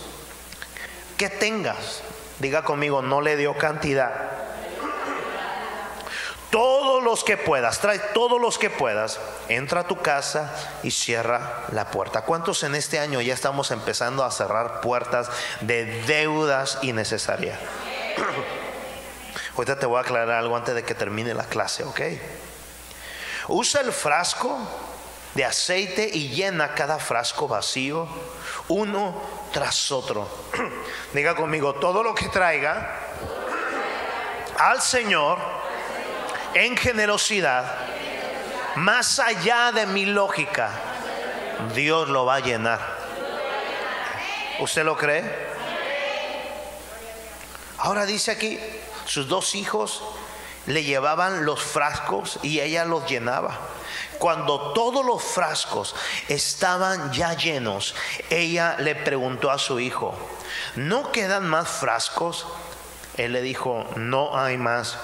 que 1.18 1.28
tengas. 1.28 2.02
Diga 2.38 2.64
conmigo, 2.64 3.02
no 3.02 3.20
le 3.20 3.37
dio 3.37 3.59
cantidad. 3.59 4.40
Todos 6.50 7.02
los 7.04 7.22
que 7.22 7.37
puedas, 7.37 7.80
trae 7.80 8.00
todos 8.12 8.40
los 8.40 8.59
que 8.59 8.70
puedas, 8.70 9.20
entra 9.48 9.83
a 9.83 9.87
tu 9.87 9.98
casa 10.00 10.52
y 10.83 10.90
cierra 10.90 11.64
la 11.70 11.92
puerta. 11.92 12.22
¿Cuántos 12.22 12.64
en 12.64 12.74
este 12.74 12.98
año 12.98 13.20
ya 13.20 13.35
estamos 13.35 13.70
empezando 13.70 14.24
a 14.24 14.30
cerrar 14.33 14.80
puertas 14.80 15.30
de 15.61 15.85
deudas 16.06 16.78
innecesarias? 16.83 17.59
Ahorita 19.56 19.78
te 19.78 19.87
voy 19.87 19.98
a 19.98 20.00
aclarar 20.00 20.30
algo 20.30 20.56
antes 20.56 20.74
de 20.74 20.83
que 20.83 20.94
termine 20.94 21.35
la 21.35 21.44
clase, 21.44 21.85
¿ok? 21.85 22.00
Usa 23.52 23.80
el 23.80 23.92
frasco 23.92 24.58
de 25.34 25.44
aceite 25.44 26.08
y 26.08 26.28
llena 26.28 26.72
cada 26.72 27.00
frasco 27.00 27.48
vacío, 27.48 28.06
uno 28.68 29.20
tras 29.52 29.90
otro. 29.90 30.28
Diga 31.12 31.34
conmigo, 31.34 31.74
todo 31.74 32.04
lo 32.04 32.14
que 32.14 32.28
traiga 32.28 32.96
al 34.56 34.80
Señor 34.80 35.38
en 36.54 36.76
generosidad, 36.76 37.74
más 38.76 39.18
allá 39.18 39.72
de 39.72 39.86
mi 39.86 40.04
lógica, 40.04 40.70
Dios 41.74 42.08
lo 42.08 42.24
va 42.26 42.36
a 42.36 42.40
llenar. 42.40 42.80
¿Usted 44.60 44.84
lo 44.84 44.96
cree? 44.96 45.24
Ahora 47.78 48.06
dice 48.06 48.30
aquí, 48.30 48.60
sus 49.06 49.26
dos 49.26 49.56
hijos 49.56 50.04
le 50.66 50.84
llevaban 50.84 51.44
los 51.44 51.62
frascos 51.62 52.38
y 52.42 52.60
ella 52.60 52.84
los 52.84 53.08
llenaba. 53.08 53.58
Cuando 54.18 54.72
todos 54.72 55.04
los 55.04 55.22
frascos 55.22 55.94
estaban 56.28 57.12
ya 57.12 57.34
llenos, 57.34 57.94
ella 58.28 58.76
le 58.78 58.94
preguntó 58.94 59.50
a 59.50 59.58
su 59.58 59.80
hijo, 59.80 60.14
¿no 60.76 61.10
quedan 61.10 61.48
más 61.48 61.68
frascos? 61.68 62.46
Él 63.16 63.32
le 63.32 63.42
dijo, 63.42 63.86
no 63.96 64.38
hay 64.38 64.56
más. 64.56 64.98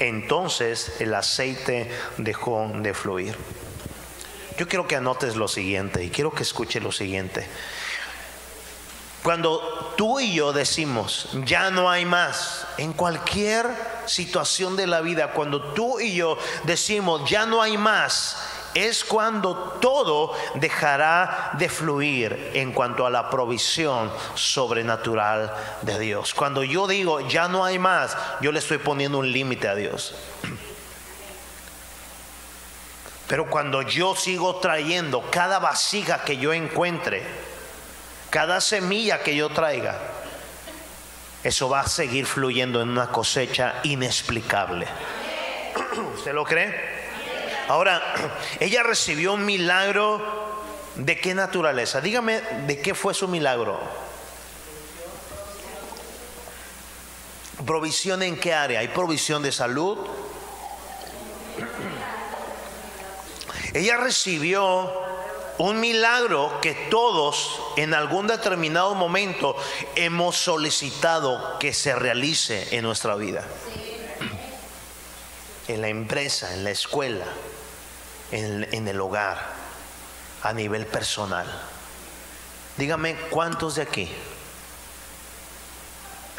Entonces 0.00 1.00
el 1.00 1.14
aceite 1.14 1.90
dejó 2.16 2.70
de 2.74 2.94
fluir. 2.94 3.36
Yo 4.58 4.66
quiero 4.66 4.88
que 4.88 4.96
anotes 4.96 5.36
lo 5.36 5.48
siguiente 5.48 6.02
y 6.02 6.10
quiero 6.10 6.32
que 6.32 6.42
escuche 6.42 6.80
lo 6.80 6.90
siguiente. 6.90 7.46
Cuando 9.26 9.94
tú 9.96 10.20
y 10.20 10.34
yo 10.34 10.52
decimos, 10.52 11.30
ya 11.44 11.68
no 11.72 11.90
hay 11.90 12.04
más, 12.04 12.64
en 12.78 12.92
cualquier 12.92 13.66
situación 14.04 14.76
de 14.76 14.86
la 14.86 15.00
vida, 15.00 15.32
cuando 15.32 15.60
tú 15.60 15.98
y 15.98 16.14
yo 16.14 16.38
decimos, 16.62 17.28
ya 17.28 17.44
no 17.44 17.60
hay 17.60 17.76
más, 17.76 18.36
es 18.72 19.04
cuando 19.04 19.56
todo 19.80 20.32
dejará 20.54 21.50
de 21.54 21.68
fluir 21.68 22.52
en 22.54 22.70
cuanto 22.70 23.04
a 23.04 23.10
la 23.10 23.28
provisión 23.28 24.12
sobrenatural 24.36 25.52
de 25.82 25.98
Dios. 25.98 26.32
Cuando 26.32 26.62
yo 26.62 26.86
digo, 26.86 27.18
ya 27.28 27.48
no 27.48 27.64
hay 27.64 27.80
más, 27.80 28.16
yo 28.40 28.52
le 28.52 28.60
estoy 28.60 28.78
poniendo 28.78 29.18
un 29.18 29.32
límite 29.32 29.66
a 29.66 29.74
Dios. 29.74 30.14
Pero 33.26 33.50
cuando 33.50 33.82
yo 33.82 34.14
sigo 34.14 34.60
trayendo 34.60 35.20
cada 35.32 35.58
vasija 35.58 36.22
que 36.22 36.36
yo 36.36 36.52
encuentre, 36.52 37.45
cada 38.30 38.60
semilla 38.60 39.22
que 39.22 39.36
yo 39.36 39.48
traiga, 39.48 39.98
eso 41.42 41.68
va 41.68 41.80
a 41.80 41.88
seguir 41.88 42.26
fluyendo 42.26 42.82
en 42.82 42.88
una 42.88 43.12
cosecha 43.12 43.76
inexplicable. 43.84 44.86
¿Usted 46.16 46.32
lo 46.32 46.44
cree? 46.44 46.74
Ahora, 47.68 48.02
ella 48.60 48.82
recibió 48.82 49.34
un 49.34 49.44
milagro 49.44 50.64
de 50.96 51.20
qué 51.20 51.34
naturaleza. 51.34 52.00
Dígame 52.00 52.40
de 52.66 52.80
qué 52.80 52.94
fue 52.94 53.12
su 53.14 53.28
milagro. 53.28 53.78
¿Provisión 57.64 58.22
en 58.22 58.38
qué 58.38 58.54
área? 58.54 58.80
¿Hay 58.80 58.88
provisión 58.88 59.42
de 59.42 59.52
salud? 59.52 59.98
Ella 63.72 63.96
recibió 63.98 64.92
un 65.58 65.80
milagro 65.80 66.60
que 66.60 66.74
todos 66.90 67.60
en 67.76 67.94
algún 67.94 68.26
determinado 68.26 68.94
momento 68.94 69.56
hemos 69.94 70.36
solicitado 70.36 71.58
que 71.58 71.72
se 71.72 71.94
realice 71.94 72.76
en 72.76 72.82
nuestra 72.82 73.16
vida. 73.16 73.44
En 75.68 75.80
la 75.80 75.88
empresa, 75.88 76.54
en 76.54 76.62
la 76.62 76.70
escuela, 76.70 77.24
en, 78.30 78.86
el 78.86 79.00
hogar, 79.00 79.36
a 80.44 80.52
nivel 80.52 80.86
personal. 80.86 81.46
Dígame 82.76 83.16
cuántos 83.30 83.74
de 83.74 83.82
aquí 83.82 84.08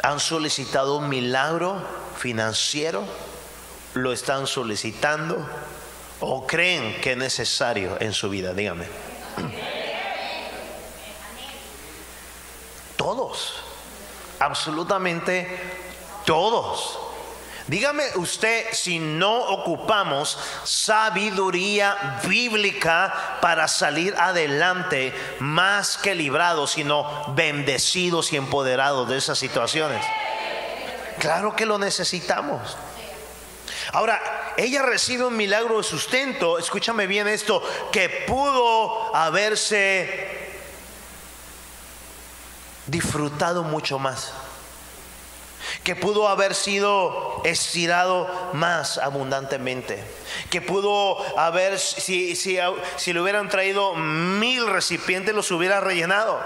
han 0.02 0.18
solicitado 0.18 0.96
un 0.96 1.10
milagro 1.10 1.82
financiero, 2.16 3.04
lo 3.92 4.12
están 4.12 4.46
solicitando 4.46 5.46
o 6.20 6.46
creen 6.46 7.00
que 7.00 7.12
es 7.12 7.18
necesario 7.18 7.98
en 8.00 8.14
su 8.14 8.30
vida. 8.30 8.54
Dígame. 8.54 9.07
Todos, 12.96 13.54
absolutamente 14.38 15.46
todos. 16.24 16.98
Dígame 17.68 18.04
usted 18.16 18.66
si 18.72 18.98
no 18.98 19.40
ocupamos 19.40 20.38
sabiduría 20.64 22.18
bíblica 22.26 23.38
para 23.42 23.68
salir 23.68 24.14
adelante 24.16 25.12
más 25.38 25.98
que 25.98 26.14
librados, 26.14 26.70
sino 26.70 27.26
bendecidos 27.34 28.32
y 28.32 28.36
empoderados 28.36 29.06
de 29.10 29.18
esas 29.18 29.38
situaciones. 29.38 30.02
Claro 31.18 31.54
que 31.54 31.66
lo 31.66 31.78
necesitamos. 31.78 32.76
Ahora, 33.92 34.18
ella 34.58 34.82
recibe 34.82 35.24
un 35.24 35.36
milagro 35.36 35.76
de 35.78 35.84
sustento, 35.84 36.58
escúchame 36.58 37.06
bien 37.06 37.28
esto, 37.28 37.62
que 37.92 38.08
pudo 38.26 39.14
haberse 39.14 40.58
disfrutado 42.88 43.62
mucho 43.62 44.00
más, 44.00 44.32
que 45.84 45.94
pudo 45.94 46.26
haber 46.26 46.56
sido 46.56 47.40
estirado 47.44 48.28
más 48.52 48.98
abundantemente, 48.98 50.02
que 50.50 50.60
pudo 50.60 51.38
haber, 51.38 51.78
si, 51.78 52.34
si, 52.34 52.58
si 52.96 53.12
le 53.12 53.20
hubieran 53.20 53.48
traído 53.48 53.94
mil 53.94 54.66
recipientes, 54.66 55.36
los 55.36 55.52
hubiera 55.52 55.78
rellenado. 55.78 56.36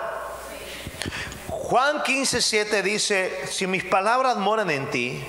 Juan 1.48 2.02
15, 2.02 2.82
dice, 2.82 3.46
si 3.50 3.66
mis 3.66 3.84
palabras 3.84 4.36
moran 4.36 4.68
en 4.68 4.90
ti, 4.90 5.24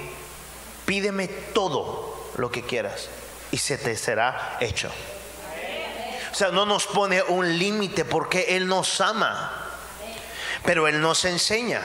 pídeme 0.85 1.29
todo 1.29 2.12
lo 2.37 2.51
que 2.51 2.63
quieras 2.63 3.09
y 3.51 3.57
se 3.57 3.77
te 3.77 3.95
será 3.95 4.57
hecho. 4.59 4.89
O 6.31 6.35
sea, 6.35 6.49
no 6.49 6.65
nos 6.65 6.87
pone 6.87 7.21
un 7.21 7.59
límite 7.59 8.05
porque 8.05 8.55
Él 8.55 8.67
nos 8.67 8.99
ama, 8.99 9.69
pero 10.65 10.87
Él 10.87 10.99
nos 10.99 11.25
enseña. 11.25 11.81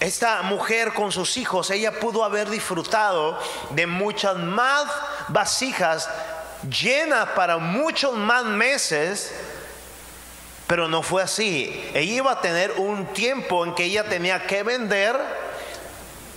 Esta 0.00 0.42
mujer 0.42 0.92
con 0.92 1.10
sus 1.10 1.38
hijos, 1.38 1.70
ella 1.70 1.98
pudo 1.98 2.22
haber 2.22 2.50
disfrutado 2.50 3.40
de 3.70 3.86
muchas 3.86 4.36
más 4.36 4.84
vasijas 5.28 6.10
llenas 6.68 7.30
para 7.30 7.56
muchos 7.56 8.14
más 8.14 8.44
meses, 8.44 9.32
pero 10.66 10.86
no 10.86 11.02
fue 11.02 11.22
así. 11.22 11.90
Ella 11.94 12.12
iba 12.12 12.32
a 12.32 12.40
tener 12.42 12.72
un 12.72 13.06
tiempo 13.14 13.64
en 13.64 13.74
que 13.74 13.84
ella 13.84 14.04
tenía 14.04 14.46
que 14.46 14.62
vender 14.62 15.16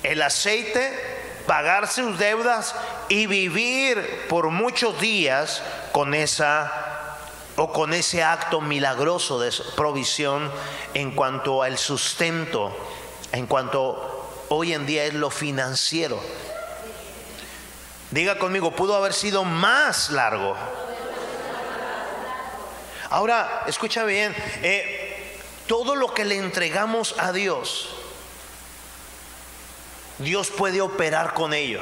el 0.04 0.22
aceite 0.22 1.11
pagar 1.46 1.88
sus 1.88 2.18
deudas 2.18 2.76
y 3.10 3.28
vivir 3.28 4.26
por 4.30 4.50
muchos 4.50 5.00
días 5.00 5.62
con 5.92 6.14
esa 6.14 6.72
o 7.58 7.72
con 7.72 7.94
ese 7.94 8.24
acto 8.24 8.62
milagroso 8.62 9.40
de 9.40 9.52
provisión 9.76 10.52
en 10.94 11.12
cuanto 11.12 11.64
al 11.64 11.78
sustento, 11.78 12.76
en 13.32 13.46
cuanto 13.46 14.46
hoy 14.50 14.74
en 14.74 14.86
día 14.86 15.04
es 15.06 15.14
lo 15.14 15.30
financiero. 15.30 16.20
Diga 18.12 18.38
conmigo, 18.38 18.72
pudo 18.72 18.96
haber 18.96 19.14
sido 19.14 19.44
más 19.44 20.10
largo. 20.10 20.56
Ahora, 23.10 23.64
escucha 23.68 24.04
bien, 24.06 24.36
eh, 24.64 25.38
todo 25.68 25.96
lo 25.96 26.14
que 26.14 26.26
le 26.26 26.38
entregamos 26.38 27.16
a 27.18 27.32
Dios, 27.32 27.90
Dios 30.24 30.50
puede 30.50 30.82
operar 30.82 31.34
con 31.34 31.54
ello. 31.54 31.82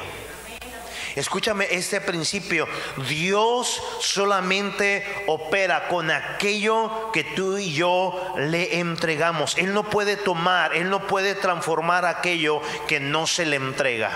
Escúchame 1.16 1.66
este 1.70 2.00
principio. 2.00 2.68
Dios 3.08 3.82
solamente 4.00 5.04
opera 5.26 5.88
con 5.88 6.10
aquello 6.10 7.10
que 7.12 7.24
tú 7.24 7.58
y 7.58 7.72
yo 7.72 8.34
le 8.36 8.78
entregamos. 8.78 9.56
Él 9.58 9.74
no 9.74 9.84
puede 9.90 10.16
tomar, 10.16 10.74
Él 10.74 10.88
no 10.88 11.06
puede 11.06 11.34
transformar 11.34 12.04
aquello 12.04 12.62
que 12.86 13.00
no 13.00 13.26
se 13.26 13.44
le 13.46 13.56
entrega. 13.56 14.12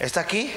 ¿Está 0.00 0.20
aquí? 0.20 0.52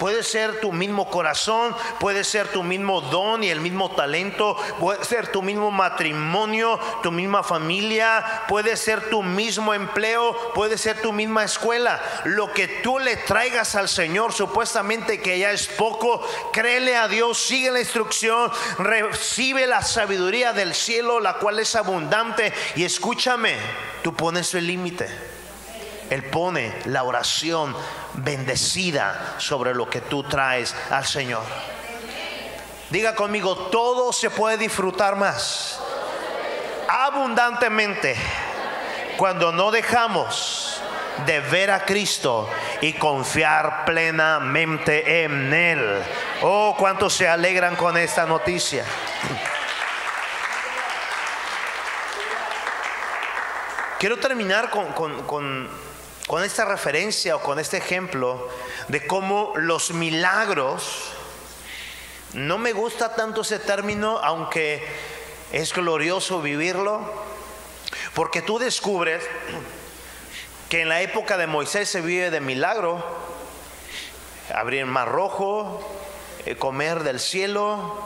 Puede 0.00 0.22
ser 0.22 0.60
tu 0.60 0.72
mismo 0.72 1.10
corazón, 1.10 1.76
puede 1.98 2.24
ser 2.24 2.48
tu 2.48 2.62
mismo 2.62 3.02
don 3.02 3.44
y 3.44 3.50
el 3.50 3.60
mismo 3.60 3.90
talento, 3.90 4.56
puede 4.78 5.04
ser 5.04 5.30
tu 5.30 5.42
mismo 5.42 5.70
matrimonio, 5.70 6.80
tu 7.02 7.12
misma 7.12 7.42
familia, 7.42 8.44
puede 8.48 8.78
ser 8.78 9.10
tu 9.10 9.22
mismo 9.22 9.74
empleo, 9.74 10.34
puede 10.54 10.78
ser 10.78 11.02
tu 11.02 11.12
misma 11.12 11.44
escuela. 11.44 12.00
Lo 12.24 12.50
que 12.54 12.66
tú 12.66 12.98
le 12.98 13.18
traigas 13.18 13.74
al 13.74 13.90
Señor, 13.90 14.32
supuestamente 14.32 15.20
que 15.20 15.38
ya 15.38 15.52
es 15.52 15.66
poco, 15.66 16.26
créele 16.50 16.96
a 16.96 17.06
Dios, 17.06 17.36
sigue 17.36 17.70
la 17.70 17.80
instrucción, 17.80 18.50
recibe 18.78 19.66
la 19.66 19.82
sabiduría 19.82 20.54
del 20.54 20.72
cielo, 20.72 21.20
la 21.20 21.34
cual 21.34 21.58
es 21.58 21.76
abundante. 21.76 22.54
Y 22.74 22.84
escúchame, 22.84 23.54
tú 24.02 24.14
pones 24.14 24.54
el 24.54 24.66
límite. 24.66 25.39
Él 26.10 26.24
pone 26.24 26.74
la 26.86 27.04
oración 27.04 27.74
bendecida 28.14 29.36
sobre 29.38 29.74
lo 29.74 29.88
que 29.88 30.00
tú 30.00 30.24
traes 30.24 30.74
al 30.90 31.06
Señor. 31.06 31.44
Diga 32.90 33.14
conmigo, 33.14 33.56
todo 33.68 34.12
se 34.12 34.30
puede 34.30 34.58
disfrutar 34.58 35.16
más 35.16 35.80
abundantemente 36.88 38.16
cuando 39.16 39.52
no 39.52 39.70
dejamos 39.70 40.80
de 41.24 41.40
ver 41.40 41.70
a 41.70 41.84
Cristo 41.84 42.48
y 42.80 42.94
confiar 42.94 43.84
plenamente 43.84 45.24
en 45.24 45.52
Él. 45.52 46.02
Oh, 46.42 46.74
cuántos 46.76 47.14
se 47.14 47.28
alegran 47.28 47.76
con 47.76 47.96
esta 47.96 48.26
noticia. 48.26 48.84
Quiero 53.98 54.16
terminar 54.16 54.70
con, 54.70 55.68
esta 56.44 56.64
referencia 56.64 57.34
o 57.34 57.40
con 57.40 57.58
este 57.58 57.78
ejemplo 57.78 58.48
de 58.86 59.04
cómo 59.04 59.52
los 59.56 59.90
milagros, 59.90 61.10
no 62.34 62.56
me 62.56 62.72
gusta 62.72 63.16
tanto 63.16 63.40
ese 63.40 63.58
término, 63.58 64.18
aunque 64.18 64.86
es 65.50 65.74
glorioso 65.74 66.40
vivirlo, 66.40 67.00
porque 68.14 68.42
tú 68.42 68.60
descubres 68.60 69.24
que 70.68 70.82
en 70.82 70.88
la 70.88 71.00
época 71.00 71.36
de 71.36 71.48
Moisés 71.48 71.88
se 71.88 72.00
vive 72.00 72.30
de 72.30 72.40
milagro, 72.40 73.04
abrir 74.54 74.82
el 74.82 74.86
mar 74.86 75.08
rojo, 75.08 75.84
eh, 76.46 76.54
comer 76.54 77.02
del 77.02 77.18
cielo. 77.18 77.98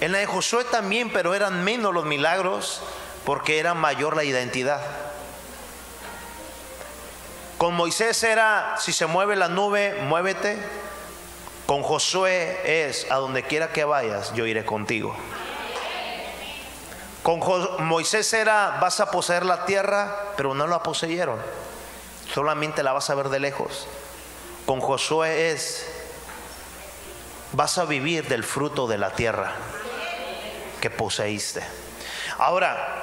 En 0.00 0.12
la 0.12 0.18
de 0.18 0.26
Josué 0.26 0.64
también, 0.64 1.10
pero 1.10 1.34
eran 1.34 1.64
menos 1.64 1.94
los 1.94 2.04
milagros 2.04 2.82
porque 3.24 3.58
era 3.58 3.72
mayor 3.72 4.16
la 4.16 4.24
identidad. 4.24 4.82
Con 7.62 7.74
Moisés 7.74 8.20
era, 8.24 8.74
si 8.80 8.92
se 8.92 9.06
mueve 9.06 9.36
la 9.36 9.46
nube, 9.46 9.94
muévete. 10.02 10.58
Con 11.64 11.84
Josué 11.84 12.88
es, 12.88 13.08
a 13.08 13.18
donde 13.18 13.44
quiera 13.44 13.72
que 13.72 13.84
vayas, 13.84 14.34
yo 14.34 14.46
iré 14.46 14.64
contigo. 14.64 15.14
Con 17.22 17.38
Moisés 17.86 18.32
era, 18.32 18.78
vas 18.80 18.98
a 18.98 19.12
poseer 19.12 19.44
la 19.46 19.64
tierra, 19.64 20.32
pero 20.36 20.54
no 20.54 20.66
la 20.66 20.82
poseyeron 20.82 21.38
solamente 22.32 22.82
la 22.82 22.92
vas 22.92 23.10
a 23.10 23.14
ver 23.14 23.28
de 23.28 23.38
lejos. 23.38 23.86
Con 24.66 24.80
Josué 24.80 25.52
es, 25.52 25.86
vas 27.52 27.78
a 27.78 27.84
vivir 27.84 28.26
del 28.26 28.42
fruto 28.42 28.88
de 28.88 28.98
la 28.98 29.10
tierra 29.12 29.52
que 30.80 30.90
poseíste. 30.90 31.62
Ahora, 32.38 33.01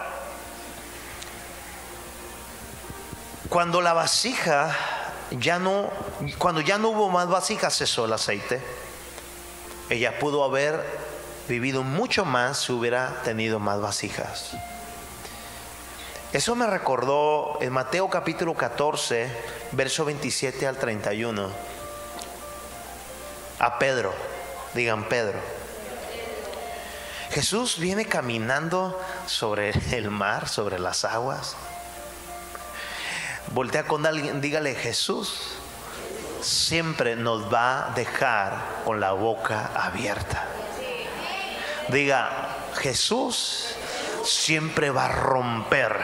cuando 3.50 3.82
la 3.82 3.94
vasija 3.94 4.76
ya 5.32 5.60
no, 5.60 5.90
cuando 6.38 6.62
ya 6.62 6.78
no 6.78 6.90
hubo 6.90 7.10
más 7.10 7.28
vasijas, 7.28 7.76
cesó 7.76 8.06
el 8.06 8.14
aceite. 8.14 8.62
Ella 9.90 10.20
pudo 10.20 10.44
haber 10.44 10.84
vivido 11.48 11.84
mucho 11.84 12.26
más 12.26 12.60
si 12.60 12.72
hubiera 12.72 13.22
tenido 13.24 13.60
más 13.60 13.82
vasijas. 13.82 14.52
Eso 16.32 16.56
me 16.56 16.68
recordó 16.68 17.58
en 17.60 17.74
Mateo 17.74 18.08
capítulo 18.08 18.54
14, 18.54 19.32
verso 19.72 20.06
27 20.06 20.68
al 20.68 20.78
31, 20.78 21.50
a 23.58 23.80
Pedro, 23.80 24.14
digan 24.76 25.06
Pedro. 25.10 25.40
Jesús 27.32 27.80
viene 27.80 28.06
caminando 28.06 29.00
sobre 29.26 29.72
el 29.92 30.12
mar, 30.12 30.48
sobre 30.48 30.78
las 30.78 31.04
aguas. 31.04 31.56
Voltea 33.52 33.88
con 33.88 34.06
alguien, 34.06 34.42
dígale, 34.42 34.76
Jesús 34.76 35.56
siempre 36.42 37.16
nos 37.16 37.52
va 37.52 37.88
a 37.88 37.90
dejar 37.92 38.54
con 38.86 39.00
la 39.00 39.12
boca 39.12 39.72
abierta. 39.76 40.46
Diga, 41.90 42.56
Jesús 42.76 43.76
siempre 44.24 44.92
va 44.92 45.06
a 45.06 45.12
romper 45.12 46.00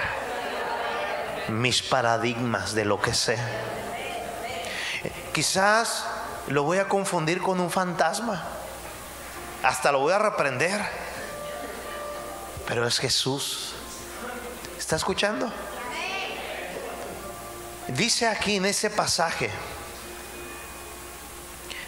mis 1.49 1.83
paradigmas 1.83 2.73
de 2.73 2.85
lo 2.85 2.99
que 2.99 3.13
sé. 3.13 3.37
Quizás 5.31 6.05
lo 6.47 6.63
voy 6.63 6.79
a 6.79 6.87
confundir 6.87 7.41
con 7.41 7.59
un 7.59 7.69
fantasma. 7.69 8.43
Hasta 9.61 9.91
lo 9.91 9.99
voy 9.99 10.13
a 10.13 10.19
reprender. 10.19 10.81
Pero 12.67 12.87
es 12.87 12.97
Jesús. 12.97 13.75
¿Está 14.79 14.95
escuchando? 14.95 15.51
Dice 17.87 18.27
aquí 18.27 18.55
en 18.55 18.65
ese 18.65 18.89
pasaje. 18.89 19.49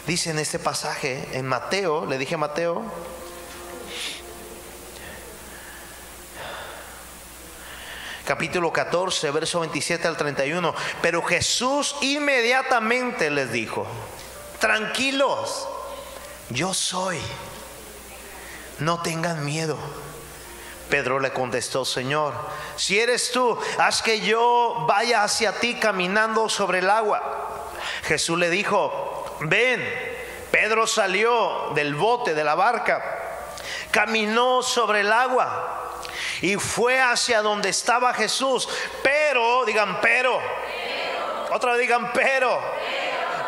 Dice 0.06 0.30
en 0.30 0.38
este 0.38 0.58
pasaje, 0.58 1.28
en 1.32 1.46
Mateo, 1.46 2.06
le 2.06 2.16
dije 2.16 2.36
Mateo 2.36 2.84
capítulo 8.28 8.70
14, 8.70 9.30
verso 9.30 9.60
27 9.60 10.06
al 10.06 10.18
31. 10.18 10.74
Pero 11.00 11.22
Jesús 11.22 11.96
inmediatamente 12.02 13.30
les 13.30 13.50
dijo, 13.50 13.86
tranquilos, 14.60 15.66
yo 16.50 16.74
soy, 16.74 17.18
no 18.80 19.00
tengan 19.00 19.46
miedo. 19.46 19.78
Pedro 20.88 21.20
le 21.20 21.32
contestó, 21.32 21.84
Señor, 21.84 22.34
si 22.76 22.98
eres 22.98 23.30
tú, 23.30 23.58
haz 23.78 24.02
que 24.02 24.20
yo 24.20 24.86
vaya 24.88 25.22
hacia 25.22 25.52
ti 25.60 25.74
caminando 25.74 26.48
sobre 26.48 26.78
el 26.78 26.88
agua. 26.90 27.68
Jesús 28.04 28.38
le 28.38 28.50
dijo, 28.50 29.36
ven. 29.40 30.08
Pedro 30.50 30.86
salió 30.86 31.72
del 31.74 31.94
bote, 31.94 32.34
de 32.34 32.42
la 32.42 32.54
barca, 32.54 33.02
caminó 33.90 34.62
sobre 34.62 35.00
el 35.00 35.12
agua 35.12 35.78
y 36.40 36.56
fue 36.56 37.00
hacia 37.00 37.42
donde 37.42 37.68
estaba 37.68 38.14
Jesús. 38.14 38.68
Pero, 39.02 39.64
digan, 39.66 40.00
pero. 40.00 40.40
Otra 41.52 41.72
vez 41.72 41.80
digan, 41.82 42.12
pero. 42.12 42.60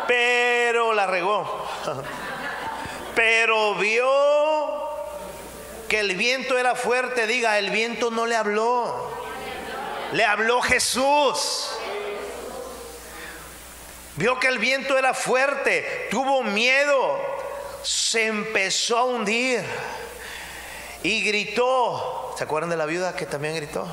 Pero, 0.07 0.93
la 0.93 1.07
regó. 1.07 1.67
pero 3.15 3.75
vio 3.75 4.40
que 5.91 5.99
el 5.99 6.15
viento 6.15 6.57
era 6.57 6.73
fuerte. 6.73 7.27
Diga, 7.27 7.59
el 7.59 7.69
viento 7.69 8.11
no 8.11 8.25
le 8.25 8.37
habló. 8.37 9.11
Le 10.13 10.23
habló 10.23 10.61
Jesús. 10.61 11.67
Vio 14.15 14.39
que 14.39 14.47
el 14.47 14.57
viento 14.57 14.97
era 14.97 15.13
fuerte. 15.13 16.07
Tuvo 16.09 16.43
miedo. 16.43 17.19
Se 17.83 18.27
empezó 18.27 18.99
a 18.99 19.03
hundir. 19.03 19.65
Y 21.03 21.25
gritó, 21.25 22.35
¿Se 22.37 22.45
acuerdan 22.45 22.69
de 22.69 22.77
la 22.77 22.85
viuda 22.85 23.13
que 23.13 23.25
también 23.25 23.53
gritó? 23.57 23.85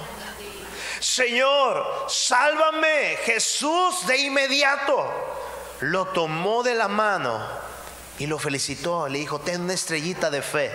Señor, 1.01 2.07
sálvame. 2.09 3.17
Jesús 3.25 4.07
de 4.07 4.19
inmediato 4.19 5.05
lo 5.81 6.07
tomó 6.07 6.63
de 6.63 6.77
la 6.77 6.87
mano 6.87 7.45
y 8.21 8.29
lo 8.29 8.39
felicitó. 8.39 9.09
Le 9.09 9.19
dijo, 9.19 9.41
ten 9.41 9.63
una 9.63 9.75
estrellita 9.75 10.31
de 10.31 10.43
fe. 10.43 10.71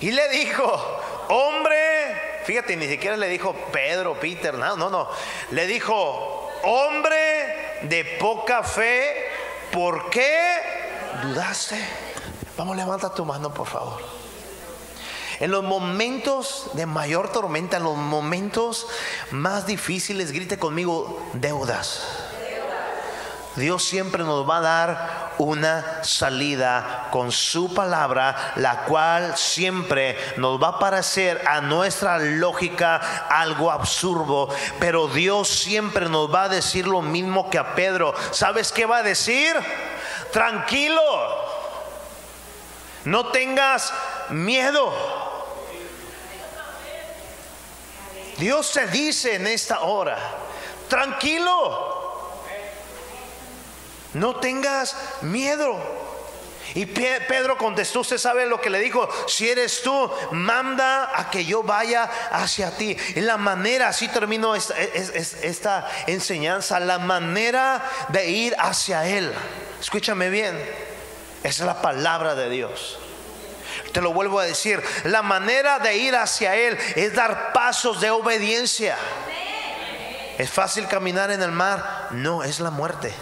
Y 0.00 0.10
le 0.12 0.28
dijo, 0.30 0.64
hombre, 1.28 2.40
fíjate, 2.44 2.76
ni 2.76 2.88
siquiera 2.88 3.16
le 3.16 3.28
dijo 3.28 3.54
Pedro, 3.72 4.18
Peter, 4.18 4.54
no, 4.54 4.76
no, 4.76 4.88
no. 4.88 5.08
Le 5.50 5.66
dijo, 5.66 6.50
hombre 6.64 7.78
de 7.82 8.04
poca 8.18 8.62
fe, 8.62 9.28
¿por 9.70 10.08
qué 10.08 10.56
dudaste? 11.22 11.78
Vamos, 12.56 12.76
levanta 12.76 13.14
tu 13.14 13.24
mano, 13.24 13.52
por 13.52 13.66
favor. 13.66 14.00
En 15.38 15.50
los 15.50 15.64
momentos 15.64 16.70
de 16.74 16.84
mayor 16.86 17.32
tormenta, 17.32 17.78
en 17.78 17.84
los 17.84 17.96
momentos 17.96 18.86
más 19.30 19.66
difíciles, 19.66 20.32
grite 20.32 20.58
conmigo, 20.58 21.22
deudas. 21.34 22.29
Dios 23.56 23.84
siempre 23.84 24.22
nos 24.22 24.48
va 24.48 24.58
a 24.58 24.60
dar 24.60 25.30
una 25.38 26.04
salida 26.04 27.08
con 27.10 27.32
su 27.32 27.74
palabra, 27.74 28.52
la 28.56 28.84
cual 28.84 29.36
siempre 29.36 30.16
nos 30.36 30.62
va 30.62 30.68
a 30.68 30.78
parecer 30.78 31.42
a 31.48 31.60
nuestra 31.60 32.18
lógica 32.18 32.96
algo 33.28 33.70
absurdo, 33.70 34.48
pero 34.78 35.08
Dios 35.08 35.48
siempre 35.48 36.08
nos 36.08 36.32
va 36.32 36.44
a 36.44 36.48
decir 36.48 36.86
lo 36.86 37.02
mismo 37.02 37.50
que 37.50 37.58
a 37.58 37.74
Pedro. 37.74 38.14
¿Sabes 38.30 38.70
qué 38.70 38.86
va 38.86 38.98
a 38.98 39.02
decir? 39.02 39.56
Tranquilo, 40.32 41.02
no 43.04 43.26
tengas 43.28 43.92
miedo. 44.28 44.92
Dios 48.38 48.66
se 48.66 48.86
dice 48.86 49.34
en 49.34 49.46
esta 49.46 49.80
hora, 49.80 50.16
tranquilo, 50.88 51.89
no 54.14 54.36
tengas 54.36 54.96
miedo. 55.22 56.00
Y 56.74 56.86
Pedro 56.86 57.58
contestó, 57.58 58.00
usted 58.00 58.18
sabe 58.18 58.46
lo 58.46 58.60
que 58.60 58.70
le 58.70 58.78
dijo, 58.78 59.08
si 59.26 59.48
eres 59.48 59.82
tú, 59.82 60.10
manda 60.30 61.18
a 61.18 61.28
que 61.28 61.44
yo 61.44 61.62
vaya 61.62 62.08
hacia 62.30 62.76
ti. 62.76 62.96
Y 63.16 63.20
la 63.20 63.36
manera, 63.36 63.88
así 63.88 64.06
termino 64.08 64.54
esta, 64.54 64.78
esta 64.78 65.88
enseñanza, 66.06 66.78
la 66.78 66.98
manera 66.98 67.82
de 68.08 68.30
ir 68.30 68.54
hacia 68.58 69.04
Él. 69.06 69.32
Escúchame 69.80 70.30
bien, 70.30 70.56
es 71.42 71.58
la 71.58 71.82
palabra 71.82 72.36
de 72.36 72.48
Dios. 72.48 72.98
Te 73.92 74.00
lo 74.00 74.12
vuelvo 74.12 74.38
a 74.38 74.44
decir, 74.44 74.80
la 75.04 75.22
manera 75.22 75.80
de 75.80 75.96
ir 75.96 76.14
hacia 76.14 76.54
Él 76.54 76.78
es 76.94 77.14
dar 77.14 77.52
pasos 77.52 78.00
de 78.00 78.10
obediencia. 78.10 78.96
¿Es 80.38 80.50
fácil 80.50 80.86
caminar 80.86 81.32
en 81.32 81.42
el 81.42 81.50
mar? 81.50 82.08
No, 82.12 82.44
es 82.44 82.60
la 82.60 82.70
muerte. 82.70 83.12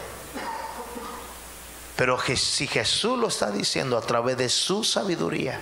Pero 1.98 2.16
si 2.36 2.68
Jesús 2.68 3.18
lo 3.18 3.26
está 3.26 3.50
diciendo 3.50 3.98
a 3.98 4.00
través 4.00 4.36
de 4.36 4.48
su 4.48 4.84
sabiduría, 4.84 5.58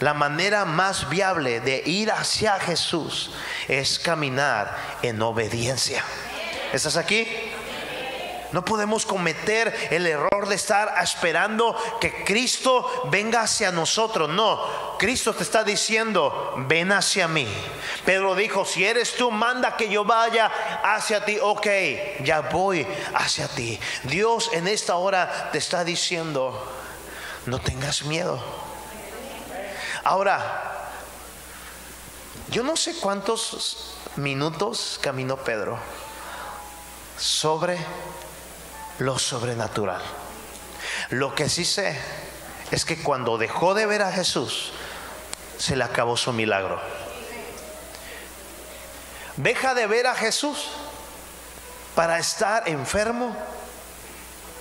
la 0.00 0.14
manera 0.14 0.64
más 0.64 1.10
viable 1.10 1.60
de 1.60 1.82
ir 1.84 2.10
hacia 2.10 2.58
Jesús 2.58 3.30
es 3.68 3.98
caminar 3.98 4.74
en 5.02 5.20
obediencia. 5.20 6.02
¿Estás 6.72 6.96
aquí? 6.96 7.28
No 8.54 8.64
podemos 8.64 9.04
cometer 9.04 9.88
el 9.90 10.06
error 10.06 10.46
de 10.46 10.54
estar 10.54 10.94
esperando 11.02 11.76
que 12.00 12.22
Cristo 12.22 12.88
venga 13.10 13.40
hacia 13.40 13.72
nosotros. 13.72 14.30
No, 14.30 14.96
Cristo 14.96 15.34
te 15.34 15.42
está 15.42 15.64
diciendo, 15.64 16.54
ven 16.68 16.92
hacia 16.92 17.26
mí. 17.26 17.48
Pedro 18.04 18.36
dijo, 18.36 18.64
si 18.64 18.84
eres 18.84 19.16
tú, 19.16 19.32
manda 19.32 19.76
que 19.76 19.88
yo 19.88 20.04
vaya 20.04 20.52
hacia 20.84 21.24
ti. 21.24 21.36
Ok, 21.42 21.66
ya 22.22 22.42
voy 22.42 22.86
hacia 23.14 23.48
ti. 23.48 23.76
Dios 24.04 24.48
en 24.52 24.68
esta 24.68 24.94
hora 24.94 25.50
te 25.50 25.58
está 25.58 25.82
diciendo, 25.82 26.54
no 27.46 27.58
tengas 27.58 28.04
miedo. 28.04 28.38
Ahora, 30.04 30.92
yo 32.50 32.62
no 32.62 32.76
sé 32.76 32.94
cuántos 33.00 33.96
minutos 34.14 35.00
caminó 35.02 35.38
Pedro 35.38 35.76
sobre 37.18 37.78
lo 38.98 39.18
sobrenatural. 39.18 40.02
Lo 41.10 41.34
que 41.34 41.48
sí 41.48 41.64
sé 41.64 41.98
es 42.70 42.84
que 42.84 43.02
cuando 43.02 43.38
dejó 43.38 43.74
de 43.74 43.86
ver 43.86 44.02
a 44.02 44.12
Jesús, 44.12 44.72
se 45.58 45.76
le 45.76 45.84
acabó 45.84 46.16
su 46.16 46.32
milagro. 46.32 46.80
Deja 49.36 49.74
de 49.74 49.86
ver 49.86 50.06
a 50.06 50.14
Jesús 50.14 50.68
para 51.94 52.18
estar 52.18 52.68
enfermo, 52.68 53.36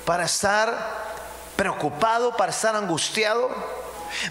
para 0.06 0.26
estar 0.26 1.04
preocupado, 1.56 2.36
para 2.36 2.52
estar 2.52 2.76
angustiado. 2.76 3.50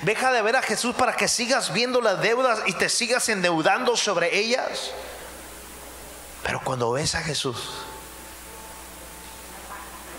Deja 0.03 0.33
de 0.33 0.43
ver 0.43 0.57
a 0.57 0.63
Jesús 0.63 0.95
para 0.95 1.15
que 1.15 1.29
sigas 1.29 1.73
viendo 1.73 2.01
las 2.01 2.21
deudas 2.21 2.61
y 2.67 2.73
te 2.75 2.89
sigas 2.89 3.29
endeudando 3.29 3.97
sobre 3.97 4.37
ellas. 4.37 4.93
Pero 6.43 6.61
cuando 6.63 6.93
ves 6.93 7.15
a 7.15 7.23
Jesús, 7.23 7.57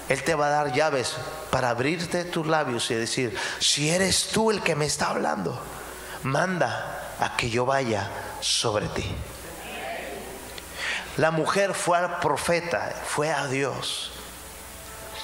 él 0.09 0.23
te 0.23 0.35
va 0.35 0.47
a 0.47 0.49
dar 0.49 0.73
llaves 0.73 1.15
para 1.49 1.69
abrirte 1.69 2.25
tus 2.25 2.45
labios 2.45 2.89
y 2.91 2.95
decir, 2.95 3.37
si 3.59 3.89
eres 3.89 4.29
tú 4.33 4.51
el 4.51 4.61
que 4.61 4.75
me 4.75 4.85
está 4.85 5.09
hablando, 5.09 5.59
manda 6.23 7.15
a 7.19 7.37
que 7.37 7.49
yo 7.49 7.65
vaya 7.65 8.09
sobre 8.41 8.87
ti. 8.87 9.05
La 11.17 11.31
mujer 11.31 11.73
fue 11.73 11.97
al 11.97 12.19
profeta, 12.19 12.93
fue 13.05 13.31
a 13.31 13.47
Dios. 13.47 14.11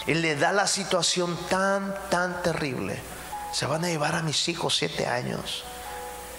Y 0.05 0.13
le 0.13 0.35
da 0.35 0.51
la 0.51 0.67
situación 0.67 1.37
tan, 1.49 1.95
tan 2.09 2.41
terrible. 2.41 3.01
Se 3.53 3.65
van 3.65 3.83
a 3.83 3.89
llevar 3.89 4.15
a 4.15 4.21
mis 4.21 4.47
hijos 4.47 4.77
siete 4.77 5.07
años. 5.07 5.63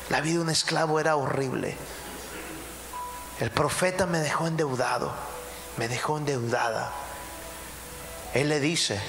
La 0.08 0.20
vida 0.20 0.34
de 0.34 0.40
un 0.40 0.50
esclavo 0.50 0.98
era 0.98 1.16
horrible. 1.16 1.76
El 3.40 3.50
profeta 3.50 4.06
me 4.06 4.18
dejó 4.18 4.46
endeudado, 4.46 5.12
me 5.76 5.88
dejó 5.88 6.18
endeudada. 6.18 6.92
Él 8.34 8.48
le 8.48 8.60
dice 8.60 9.00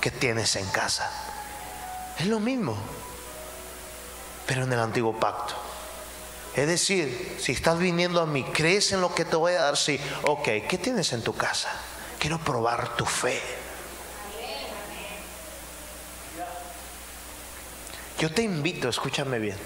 que 0.00 0.10
tienes 0.10 0.56
en 0.56 0.66
casa. 0.70 1.10
Es 2.18 2.26
lo 2.26 2.40
mismo, 2.40 2.76
pero 4.46 4.64
en 4.64 4.72
el 4.72 4.80
antiguo 4.80 5.18
pacto. 5.18 5.54
Es 6.54 6.66
decir, 6.66 7.38
si 7.40 7.52
estás 7.52 7.78
viniendo 7.78 8.20
a 8.20 8.26
mí, 8.26 8.44
crees 8.44 8.92
en 8.92 9.00
lo 9.00 9.14
que 9.14 9.24
te 9.24 9.36
voy 9.36 9.54
a 9.54 9.62
dar, 9.62 9.76
sí, 9.76 9.98
ok, 10.22 10.44
¿qué 10.68 10.78
tienes 10.82 11.12
en 11.12 11.22
tu 11.22 11.34
casa? 11.34 11.70
Quiero 12.18 12.38
probar 12.38 12.96
tu 12.96 13.06
fe. 13.06 13.40
Yo 18.18 18.32
te 18.32 18.42
invito, 18.42 18.88
escúchame 18.88 19.38
bien, 19.38 19.56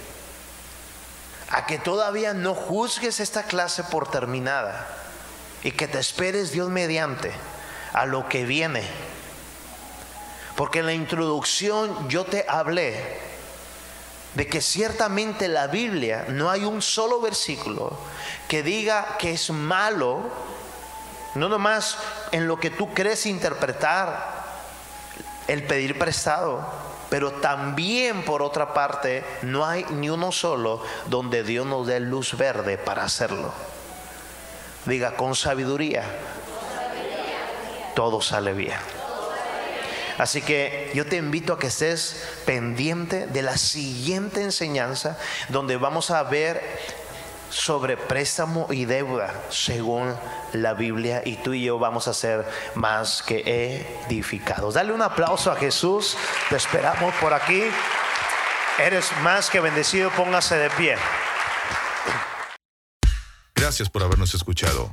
a 1.51 1.67
que 1.67 1.79
todavía 1.79 2.33
no 2.33 2.55
juzgues 2.55 3.21
esta 3.21 3.43
clase 3.43 3.85
por 3.85 4.11
terminada 4.11 4.87
y 5.63 5.73
que 5.73 5.89
te 5.89 5.99
esperes 5.99 6.53
Dios 6.53 6.71
mediante 6.71 7.33
a 7.97 8.05
lo 8.05 8.29
que 8.29 8.45
viene. 8.45 8.83
Porque 10.55 10.81
en 10.81 10.87
la 10.87 10.93
introducción 10.93 12.09
yo 12.09 12.25
te 12.25 12.45
hablé 12.47 13.19
de 14.35 14.47
que 14.47 14.61
ciertamente 14.61 15.49
la 15.49 15.67
Biblia 15.67 16.27
no 16.29 16.51
hay 16.51 16.65
un 16.65 16.83
solo 16.83 17.23
versículo 17.23 17.99
que 18.49 18.63
diga 18.63 19.17
que 19.19 19.33
es 19.33 19.51
malo, 19.51 20.21
no 21.35 21.49
nomás 21.49 21.97
en 22.33 22.47
lo 22.47 22.61
que 22.61 22.69
tú 22.69 22.93
crees 22.93 23.25
interpretar 23.25 24.45
el 25.49 25.63
pedir 25.63 25.99
prestado, 25.99 26.67
pero 27.09 27.33
también 27.33 28.25
por 28.27 28.43
otra 28.43 28.75
parte 28.75 29.25
no 29.41 29.65
hay 29.65 29.87
ni 29.91 30.11
uno 30.11 30.33
solo 30.33 30.83
donde 31.07 31.45
Dios 31.45 31.65
nos 31.65 31.87
dé 31.87 32.01
luz 32.01 32.37
verde 32.37 32.77
para 32.77 33.05
hacerlo. 33.05 33.55
Diga 34.85 35.17
con 35.17 35.35
sabiduría 35.35 36.05
todo 37.97 38.21
sale 38.21 38.53
bien. 38.53 38.79
Así 40.19 40.43
que 40.43 40.93
yo 40.95 41.07
te 41.07 41.17
invito 41.17 41.55
a 41.55 41.59
que 41.59 41.67
estés 41.67 42.25
pendiente 42.45 43.27
de 43.27 43.43
la 43.43 43.57
siguiente 43.57 44.43
enseñanza 44.43 45.19
donde 45.49 45.77
vamos 45.77 46.11
a 46.11 46.23
ver 46.23 46.63
sobre 47.51 47.97
préstamo 47.97 48.67
y 48.71 48.85
deuda 48.85 49.33
según 49.51 50.15
la 50.53 50.75
Biblia 50.75 51.23
y 51.25 51.37
tú 51.37 51.55
y 51.55 51.65
yo 51.65 51.79
vamos 51.79 52.07
a 52.09 52.15
ser 52.15 52.47
más 52.75 53.23
que 53.23 53.87
edificados. 54.07 54.75
Dale 54.75 54.93
un 54.93 55.03
aplauso 55.03 55.51
a 55.51 55.57
Jesús, 55.57 56.17
te 56.51 56.57
esperamos 56.57 57.15
por 57.15 57.33
aquí. 57.33 57.65
Eres 58.79 59.11
más 59.23 59.49
que 59.49 59.61
bendecido, 59.61 60.11
póngase 60.11 60.57
de 60.57 60.71
pie. 60.71 60.97
Gracias 63.55 63.89
por 63.89 64.03
habernos 64.03 64.35
escuchado. 64.35 64.93